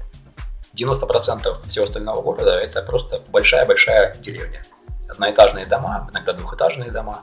[0.75, 4.63] 90% всего остального города, это просто большая-большая деревня.
[5.09, 7.23] Одноэтажные дома, иногда двухэтажные дома,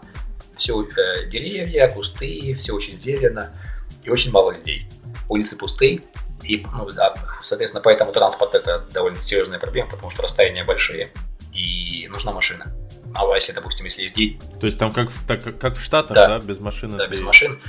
[0.55, 3.51] все э, деревья, кусты, все очень зелено
[4.03, 4.87] и очень мало людей.
[5.29, 6.01] Улицы пустые,
[6.43, 11.11] и, ну, да, соответственно, поэтому транспорт это довольно серьезная проблема, потому что расстояния большие,
[11.53, 12.73] и нужна машина.
[13.13, 14.39] А в Асе, допустим, если есть день...
[14.59, 16.97] То есть там как, так, как в Штатах, да, да без машины?
[16.97, 17.59] Да, без машин.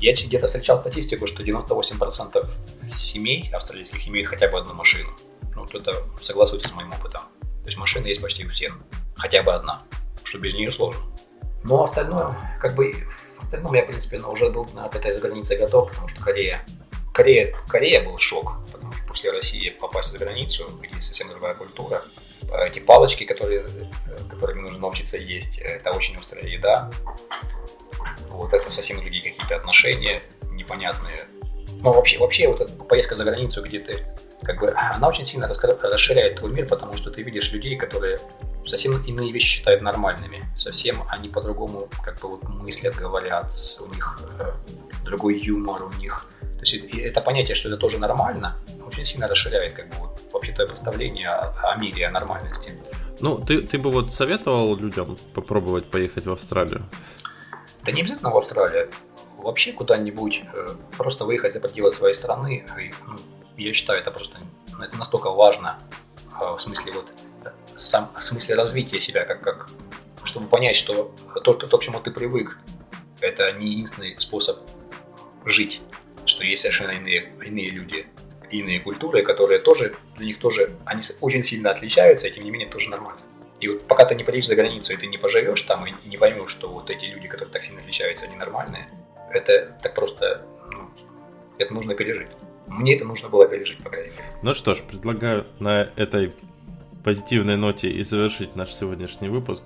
[0.00, 2.46] Я где-то встречал статистику, что 98%
[2.88, 5.10] семей австралийских имеют хотя бы одну машину.
[5.54, 7.22] Ну, вот это согласуется с моим опытом.
[7.40, 8.78] То есть машина есть почти у всех.
[9.14, 9.82] Хотя бы одна.
[10.24, 11.02] Что без нее сложно.
[11.62, 12.94] Но остальное, как бы,
[13.36, 16.22] в остальном я, в принципе, ну, уже был на этой за границей готов, потому что
[16.22, 16.64] Корея
[17.12, 22.02] Корея, Корея был шок, потому что после России попасть за границу, где совсем другая культура,
[22.66, 23.66] эти палочки, которые,
[24.28, 26.90] которыми нужно научиться есть, это очень острая еда.
[28.28, 30.20] Вот это совсем другие какие-то отношения
[30.52, 31.26] непонятные.
[31.82, 34.04] Но вообще, вообще вот эта поездка за границу, где ты
[34.42, 38.18] как бы, она очень сильно расширяет твой мир, потому что ты видишь людей, которые
[38.66, 40.46] совсем иные вещи считают нормальными.
[40.56, 44.52] Совсем они по-другому как бы вот мыслят, говорят, у них э,
[45.04, 46.26] другой юмор, у них
[46.60, 50.52] то есть это понятие, что это тоже нормально, очень сильно расширяет как бы вот вообще
[50.52, 52.72] твое представление о, о мире, о нормальности.
[53.20, 56.86] Ну, ты, ты бы вот советовал людям попробовать поехать в Австралию?
[57.84, 58.90] Да не обязательно в Австралию.
[59.36, 63.18] Вообще куда-нибудь э, просто выехать за пределы своей страны, и, ну,
[63.58, 64.38] я считаю, это просто
[64.78, 65.78] ну, это настолько важно
[66.40, 67.12] э, в смысле вот
[67.74, 69.68] сам, в смысле развития себя, как, как
[70.24, 71.14] чтобы понять, что
[71.44, 72.58] то, то, то, к чему ты привык,
[73.20, 74.58] это не единственный способ
[75.44, 75.82] жить
[76.30, 78.06] что есть совершенно иные, иные люди,
[78.50, 82.68] иные культуры, которые тоже, для них тоже, они очень сильно отличаются, и тем не менее
[82.68, 83.20] тоже нормально.
[83.60, 86.16] И вот пока ты не поедешь за границу, и ты не поживешь там, и не
[86.16, 88.88] поймешь, что вот эти люди, которые так сильно отличаются, они нормальные,
[89.30, 90.90] это так просто, ну,
[91.58, 92.30] это нужно пережить.
[92.66, 94.24] Мне это нужно было пережить, по крайней мере.
[94.42, 96.32] Ну что ж, предлагаю на этой
[97.04, 99.62] позитивной ноте и завершить наш сегодняшний выпуск.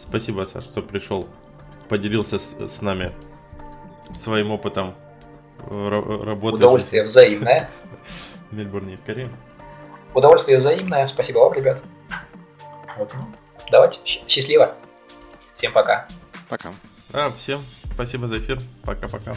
[0.00, 1.28] Спасибо, Саш, что пришел,
[1.88, 3.12] поделился с, с нами
[4.12, 4.94] своим опытом
[5.68, 6.54] работаешь...
[6.54, 7.68] Удовольствие взаимное.
[8.50, 9.30] В Мельбурне и в Корее.
[10.14, 11.06] Удовольствие взаимное.
[11.06, 11.82] Спасибо вам, ребят.
[12.98, 13.10] Вот.
[13.70, 13.98] Давайте.
[14.04, 14.74] Счастливо.
[15.54, 16.06] Всем пока.
[16.48, 16.72] Пока.
[17.12, 17.62] А, всем
[17.94, 18.60] спасибо за эфир.
[18.84, 19.34] Пока-пока.